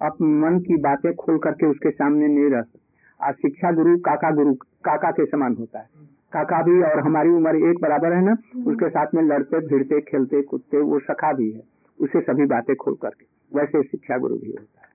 आप 0.02 0.22
मन 0.22 0.58
की 0.58 0.76
बातें 0.76 1.14
खोल 1.14 1.38
करके 1.38 1.66
उसके 1.66 1.90
सामने 1.90 2.28
नहीं 2.28 2.50
रह 2.50 2.62
सकते। 2.62 3.26
आज 3.26 3.34
शिक्षा 3.34 3.72
गुरु 3.72 3.98
काका 3.98 4.30
गुरु 4.30 4.54
काका 4.54 5.10
के 5.10 5.26
समान 5.26 5.56
होता 5.56 5.78
है। 5.78 5.88
काका 6.32 6.62
भी 6.62 6.82
और 6.82 6.98
हमारी 6.98 7.28
उम्र 7.28 7.56
एक 7.70 7.80
बराबर 7.82 8.12
है 8.12 8.24
ना? 8.24 8.32
उसके 8.66 8.88
साथ 8.88 9.06
में 9.14 9.22
लड़ते, 9.22 9.66
भिड़ते, 9.66 10.00
खेलते, 10.00 10.42
कूदते, 10.42 10.78
वो 10.78 10.98
सखा 10.98 11.32
भी 11.32 11.50
है। 11.50 11.71
उसे 11.98 12.20
सभी 12.22 12.46
बातें 12.46 12.74
खोल 12.76 12.94
करके, 13.02 13.24
वैसे 13.52 13.82
शिक्षा 13.84 14.18
गुरु 14.18 14.36
भी 14.36 14.50
होता 14.50 14.80
है। 14.80 14.90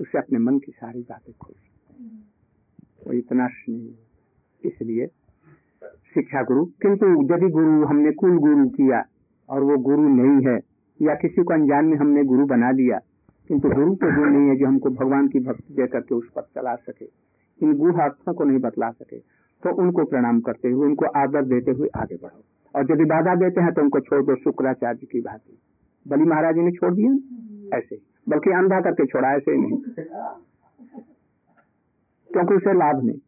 उसे 0.00 0.18
अपने 0.18 0.38
मन 0.40 0.58
की 0.58 0.72
सारी 0.72 1.00
बातें 1.02 1.32
खोल। 1.34 1.54
वो 3.06 3.12
इतना 3.14 3.46
स्नेह 3.48 4.68
इसलिए 4.68 5.06
शिक्षा 6.14 6.42
गुरु 6.44 6.64
किंतु 6.82 7.06
यदि 7.24 7.48
गुरु 7.50 7.84
हमने 7.86 8.12
कुल 8.14 8.38
गुरु 8.38 8.68
किया 8.70 9.02
और 9.48 9.62
वो 9.62 9.76
गुरु 9.80 10.08
नहीं 10.10 10.46
है, 10.46 10.58
या 11.00 11.14
किसी 11.16 11.42
को 11.42 11.54
अनजान 11.54 11.84
में 11.84 11.96
हमने 11.96 12.24
गुरु 12.24 12.46
बना 12.46 12.72
दिया, 12.74 12.98
किंतु 13.50 13.68
गुरु 13.70 13.94
तो 13.94 14.14
गुरु 14.16 14.30
नहीं 14.30 14.48
है 14.48 14.56
जो 14.56 14.66
हमको 14.66 14.90
भगवान 14.92 15.28
की 15.28 15.40
भक्ति 15.40 15.74
दे 15.74 15.86
करके 15.88 16.14
उस 16.14 16.28
पर 16.36 16.42
चला 16.54 16.74
सके, 16.76 17.04
इन 17.60 17.74
गुह 17.76 18.02
अर्थों 18.04 18.34
को 18.34 18.44
नहीं 18.44 18.58
बतला 18.60 18.90
सके 18.92 19.18
तो 19.62 19.74
उनको 19.76 20.04
प्रणाम 20.06 20.40
करते 20.40 20.68
हुए, 20.68 20.86
उनको 20.86 21.06
आदर 21.18 21.44
देते 21.46 21.70
हुए 21.72 21.88
आगे 21.96 22.16
बढ़ो। 22.16 22.42
और 22.74 22.90
यदि 22.90 23.04
बाधा 23.06 23.34
देते 23.36 23.60
हैं 23.60 23.72
तो 23.74 23.82
उनको 23.82 24.00
छोड़ 24.00 24.22
दो 24.24 24.34
शुक्राचार्य 24.36 25.06
की 25.06 25.20
भांति। 25.20 25.58
बलि 26.06 26.24
महाराज 26.24 26.56
ने 26.56 26.70
छोड़ 26.72 26.94
दिया? 26.94 27.12
ऐसे 27.78 27.96
बल्कि 28.28 28.50
अंधा 28.50 28.80
करके 28.80 29.06
छोड़ा 29.06 29.32
ऐसे 29.36 29.50
ही 29.50 29.58
नहीं। 29.58 29.78
क्योंकि 32.30 32.54
उसे 32.54 32.72
लाभ 32.78 33.02
नहीं। 33.04 33.18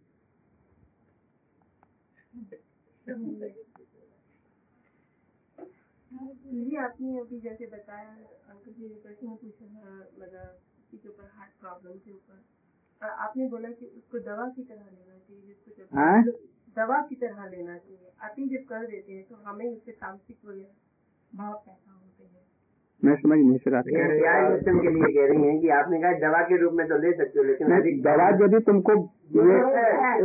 जी 6.52 6.76
आपने 6.76 7.18
अभी 7.20 7.38
जैसे 7.40 7.66
बताया 7.66 8.10
अंकल 8.50 8.72
जी 8.72 8.88
ने 8.88 8.94
प्रश्न 8.94 9.36
पूछा 9.42 9.66
था 9.66 9.94
मतलब 10.18 10.58
किसी 10.80 10.96
के 10.96 11.08
ऊपर 11.08 11.30
हार्ट 11.34 11.52
प्रॉब्लम 11.60 11.98
के 11.98 12.10
ऊपर। 12.12 12.42
आपने 13.02 13.48
बोला 13.48 13.68
कि 13.70 13.86
उसको 13.98 14.18
दवा 14.18 14.48
की 14.48 14.62
तरह 14.62 14.84
लेना 14.84 15.18
चाहिए 15.18 15.42
जिसको 15.46 15.96
हाँ? 15.96 16.22
दवा 16.76 17.00
की 17.08 17.14
तरह 17.14 17.46
लेना 17.46 17.76
चाहिए। 17.78 18.12
अति 18.20 18.48
जब 18.48 18.64
कर 18.68 18.86
देते 18.86 19.12
हैं 19.12 19.24
तो 19.28 19.34
हमें 19.46 19.66
उससे 19.66 19.92
तामसिक 19.92 20.44
वगैरह 20.44 21.36
भाव 21.36 21.54
पैदा 21.66 21.92
होते 21.92 22.24
हैं? 22.24 22.44
मैं 23.02 23.14
समझ 23.16 23.38
नहीं 23.38 23.58
सका। 23.58 23.78
ये 23.78 23.94
के 24.64 24.90
लिए 24.90 25.08
कह 25.14 25.26
रही 25.28 25.46
हैं 25.46 25.58
कि 25.60 25.68
आपने 25.76 26.00
कहा 26.00 26.12
दवा 26.18 26.42
के 26.42 26.56
रूप 26.56 26.72
में 26.72 26.86
तो 26.88 26.98
ले 26.98 27.12
सकते 27.12 27.38
हो 27.38 27.44
लेकिन 27.44 28.00
दवा 28.02 28.28
यदि 28.44 28.60
तुमको 28.66 28.94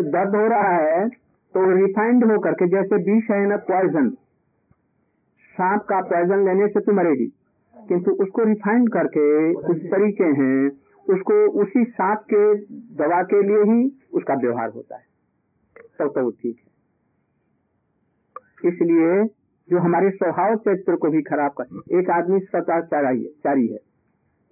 दर्द 0.10 0.36
हो 0.36 0.46
रहा 0.48 0.76
है 0.76 1.08
तो 1.56 1.64
रिफाइंड 1.76 2.26
हो 2.32 2.38
करके 2.40 2.68
जैसे 2.68 2.96
विष 3.04 3.32
है 3.32 3.40
ना 3.48 3.58
पॉइजन 3.70 4.10
सांप 5.56 5.82
का 5.90 6.00
पॉइजन 6.10 6.46
लेने 6.46 6.68
से 6.68 6.80
तू 6.80 6.92
मरेगी। 6.92 7.28
किंतु 7.76 8.12
उसको 8.24 8.44
रिफाइंड 8.44 8.90
करके 8.90 9.26
कुछ 9.64 9.78
तरीके 9.92 10.28
हैं 10.40 10.70
उसको 11.08 11.36
उसी 11.62 11.84
सांप 11.84 12.24
के 12.34 12.44
दवा 12.98 13.22
के 13.24 13.42
लिए 13.44 13.64
ही 13.64 13.80
उसका 14.14 14.34
व्यवहार 14.36 14.70
होता 14.70 14.96
है। 14.96 15.06
तब 16.00 16.12
तो 16.16 16.24
वो 16.24 16.32
ठीक 16.32 16.58
है। 16.58 16.66
इसलिए 18.70 19.12
जो 19.70 19.80
हमारे 19.80 20.10
स्वभाव 20.12 20.56
चरित्र 20.58 20.96
को 20.98 21.10
भी 21.12 21.22
खराब 21.24 21.52
कर 21.54 21.98
एक 22.00 22.10
आदमी 22.12 22.40
सदाचारी 22.48 23.68
है 23.68 23.80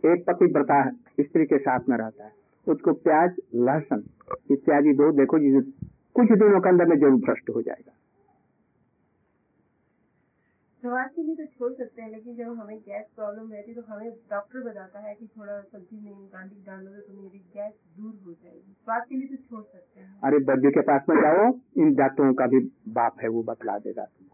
एक 0.04 0.24
पति 0.28 0.46
व्रता 0.54 0.82
है 0.82 0.92
स्त्री 1.20 1.46
के 1.46 1.58
साथ 1.60 1.90
में 1.90 1.98
रहता 1.98 2.26
है। 2.26 2.32
उसको 2.68 2.94
प्याज 3.02 3.36
लहसुन 3.58 4.04
इत्यादि 4.52 4.94
दो 4.96 5.12
देखो 5.18 5.40
जी 5.40 5.52
कुछ 6.16 6.32
दिनों 6.34 6.60
के 6.60 6.70
अंदर 6.70 6.86
में 6.86 6.98
ज़रूर 6.98 7.20
भ्रष्ट 7.22 7.50
हो 7.50 7.62
जाएगा। 7.62 7.92
स्वाद 10.84 11.10
के 11.10 11.22
लिए 11.24 11.36
तो 11.36 11.46
छोड़ 11.48 11.72
सकते 11.74 12.02
हैं 12.02 12.10
लेकिन 12.12 12.36
जब 12.36 12.60
हमें 12.60 12.78
गैस 12.80 13.06
प्रॉब्लम 13.16 13.52
रहती 13.52 13.72
है 13.72 13.76
तो 13.76 13.84
हमें 13.88 14.10
डॉक्टर 14.32 14.60
बताता 14.64 15.00
है 15.00 15.14
कि 15.16 15.28
थोड़ा 15.28 15.60
सब्ज़ी 15.62 15.98
में 16.00 16.12
डाल 16.34 16.50
तो 16.78 17.14
मेरी 17.14 17.40
गैस 17.56 17.74
दूर 17.98 18.14
हो 18.26 18.32
जाएगी। 18.34 18.74
स्वाद 18.76 19.06
के 19.10 19.16
लिए 19.16 19.28
तो 19.28 19.36
छोड़ 19.38 19.64
सकते 19.64 20.00
हैं। 20.02 20.14
अरे 20.24 20.38
वैद्य 20.50 20.72
के 20.72 20.82
पास 20.90 21.02
में 21.10 21.16
जाओ 21.22 21.48
इन 21.78 21.94
डॉक्टरों 21.96 22.34
का 22.36 22.48
भी 22.48 22.60
बाप 22.96 23.24
है 23.24 23.30
वो 23.30 23.44
बतला 23.44 23.78
देगा। 23.80 24.04
दो। 24.04 24.25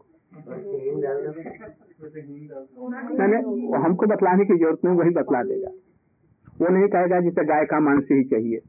नहीं 3.20 3.80
हमको 3.84 4.06
बतलाने 4.06 4.44
की 4.44 4.58
ज़रूरत 4.58 4.84
नहीं 4.84 4.96
वही 4.96 5.10
बतला 5.10 5.42
देगा। 5.42 5.70
वो 6.60 6.68
नहीं 6.68 6.88
कहेगा 6.88 7.20
जिसे 7.20 7.44
गाय 7.44 7.64
का 7.64 7.80
मांस 7.80 8.04
ही 8.12 8.24
चाहिए। 8.24 8.60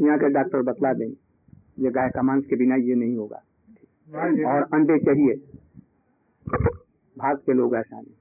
यहाँ 0.00 0.18
के 0.18 0.28
डॉक्टर 0.28 0.62
बतला 0.62 0.92
देंगे। 0.92 1.84
ये 1.84 1.90
गाय 1.90 2.08
का 2.10 2.22
मांस 2.22 2.44
के 2.46 2.56
बिना 2.56 2.76
ये 2.76 2.94
नहीं 2.94 3.16
होगा। 3.16 3.42
और 4.48 4.62
अंडे 4.74 4.98
चाहिए। 4.98 5.34
भाग 7.16 7.36
के 7.36 7.52
लोग 7.52 7.76
ऐसा 7.76 8.00
नहीं। 8.00 8.14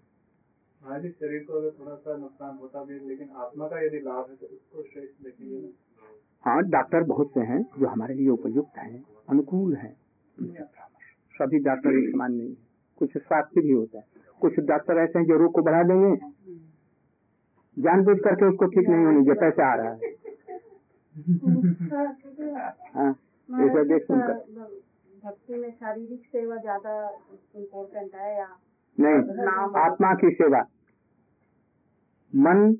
हमारे 0.81 1.09
शरीर 1.09 1.43
को 1.43 1.61
थोड़ा 1.71 1.95
सा 1.95 2.17
नुकसान 2.17 2.57
होता 2.61 2.83
भी 2.83 2.99
लेकिन 3.07 3.27
आत्मा 3.37 3.67
का 3.67 3.81
यदि 3.85 3.99
लाभ 3.99 4.25
है 4.29 4.35
तो 4.35 4.45
उसको 4.45 4.83
श्रेष्ठ 4.83 5.23
देखेंगे 5.23 5.69
हाँ 6.45 6.61
डॉक्टर 6.69 7.03
बहुत 7.03 7.31
से 7.33 7.39
हैं 7.39 7.61
जो 7.79 7.87
हमारे 7.87 8.13
लिए 8.13 8.29
उपयुक्त 8.29 8.77
हैं 8.77 9.03
अनुकूल 9.29 9.75
हैं। 9.75 9.93
सभी 11.33 11.59
डॉक्टर 11.59 11.97
एक 11.97 12.09
समान 12.11 12.33
नहीं 12.33 12.49
है। 12.49 12.70
कुछ 13.01 13.17
स्वास्थ्य 13.17 13.61
भी 13.61 13.71
होता 13.71 13.97
है। 13.97 14.05
कुछ 14.41 14.59
डॉक्टर 14.67 14.97
ऐसे 14.99 15.19
हैं 15.19 15.25
जो 15.27 15.37
रोग 15.37 15.51
को 15.53 15.61
बढ़ा 15.61 15.83
देंगे। 15.83 16.15
जानबूझ 17.77 18.17
करके 18.19 18.45
उसको 18.45 18.65
ठीक 18.69 18.89
नहीं 18.89 19.05
होनी 19.05 19.21
जो 19.25 19.35
पैसे 19.41 19.63
आ 19.63 19.73
रहा 19.75 19.91
है। 19.91 19.97
हाँ 22.95 23.11
देख 23.85 24.03
सुनकर। 24.03 24.33
भक्ति 25.23 25.55
में 25.55 25.71
शारीरिक 25.71 26.21
सेवा 26.27 26.55
ज़्यादा 26.57 26.93
इम्पोर्टेंट 27.55 28.15
है 28.15 28.29
या 28.37 28.47
नहीं 28.97 29.17
आत्मा 29.81 30.13
की 30.15 30.29
सेवा। 30.33 30.61
मन 32.33 32.73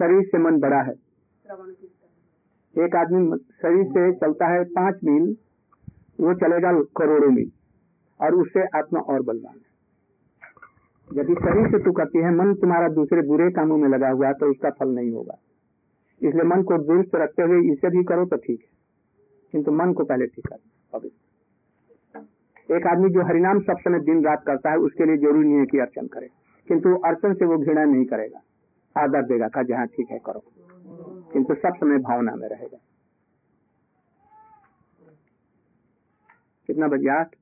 शरीर 0.00 0.22
से 0.26 0.38
मन 0.38 0.58
बड़ा 0.60 0.80
है। 0.82 0.94
एक 2.74 2.96
आदमी 2.96 3.38
शरीर 3.62 3.86
से 3.88 4.02
चलता 4.16 4.48
है 4.48 4.64
पाँच 4.74 5.00
मील 5.04 5.24
वो 6.20 6.34
चलेगा 6.36 6.72
करोड़ों 6.96 7.30
मील। 7.30 7.50
और 8.20 8.34
उससे 8.34 8.62
आत्मा 8.78 9.00
और 9.12 9.22
बलवान 9.22 9.54
है। 9.54 9.67
यदि 11.14 11.34
शरीर 11.34 11.68
से 11.68 11.84
तू 11.84 11.92
करती 11.92 12.18
है, 12.18 12.34
मन 12.34 12.54
तुम्हारा 12.54 12.88
दूसरे 12.88 13.22
बुरे 13.22 13.50
कामों 13.50 13.76
में 13.76 13.88
लगा 13.88 14.08
हुआ 14.08 14.26
है 14.26 14.32
तो 14.32 14.50
उसका 14.50 14.70
फल 14.70 14.88
नहीं 14.88 15.10
होगा। 15.10 15.38
इसलिए 16.22 16.44
मन 16.44 16.62
को 16.62 16.78
दुरुस्त 16.78 17.14
रखते 17.14 17.42
हुए 17.42 17.72
इसे 17.72 17.90
भी 17.90 18.04
करो 18.04 18.24
तो 18.26 18.36
ठीक 18.36 18.60
है। 18.60 18.68
किंतु 19.52 19.72
मन 19.72 19.92
को 19.92 20.04
पहले 20.04 20.26
ठीक 20.26 20.46
कर 20.46 20.56
एक 22.76 22.86
आदमी 22.86 23.08
जो 23.08 23.22
हरिनाम 23.22 23.60
सब 23.60 23.76
समय 23.78 24.00
दिन 24.00 24.24
रात 24.24 24.42
करता 24.46 24.70
है, 24.70 24.76
उसके 24.76 25.04
लिए 25.04 25.16
ज़रूरी 25.16 25.48
नहीं 25.48 25.58
है 25.58 25.66
कि 25.66 25.78
अर्चन 25.78 26.06
करे। 26.06 26.28
किंतु 26.68 26.96
अर्चन 26.96 27.34
से 27.34 27.44
वो 27.44 27.58
घृणा 27.58 27.84
नहीं 27.84 28.04
करेगा। 28.04 28.40
आदर 28.96 29.22
देगा 29.22 29.48
का 29.48 29.62
जहाँ 29.62 29.86
ठीक 29.86 30.10
है, 30.10 30.18
करो। 30.18 30.42
किंतु 31.32 31.54
सब 31.54 31.72
समय 31.76 31.98
भावना 31.98 32.34
में 32.34 32.48
रहेगा। 32.48 32.78
कितना 36.66 36.88
बजे 36.88 37.08
आठ? 37.08 37.34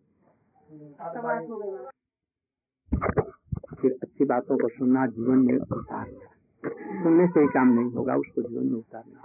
फिर 3.87 3.99
अच्छी 4.03 4.25
बातों 4.25 4.57
को 4.59 4.69
सुनना 4.69 5.07
जीवन 5.07 5.39
में 5.39 5.59
उतारना 5.59 7.03
सुनने 7.03 7.27
से 7.27 7.41
ही 7.41 7.47
काम 7.47 7.69
नहीं 7.69 7.91
होगा, 7.91 8.15
उसको 8.17 8.43
जीवन 8.43 8.65
में 8.65 8.79
उतारना। 8.79 9.21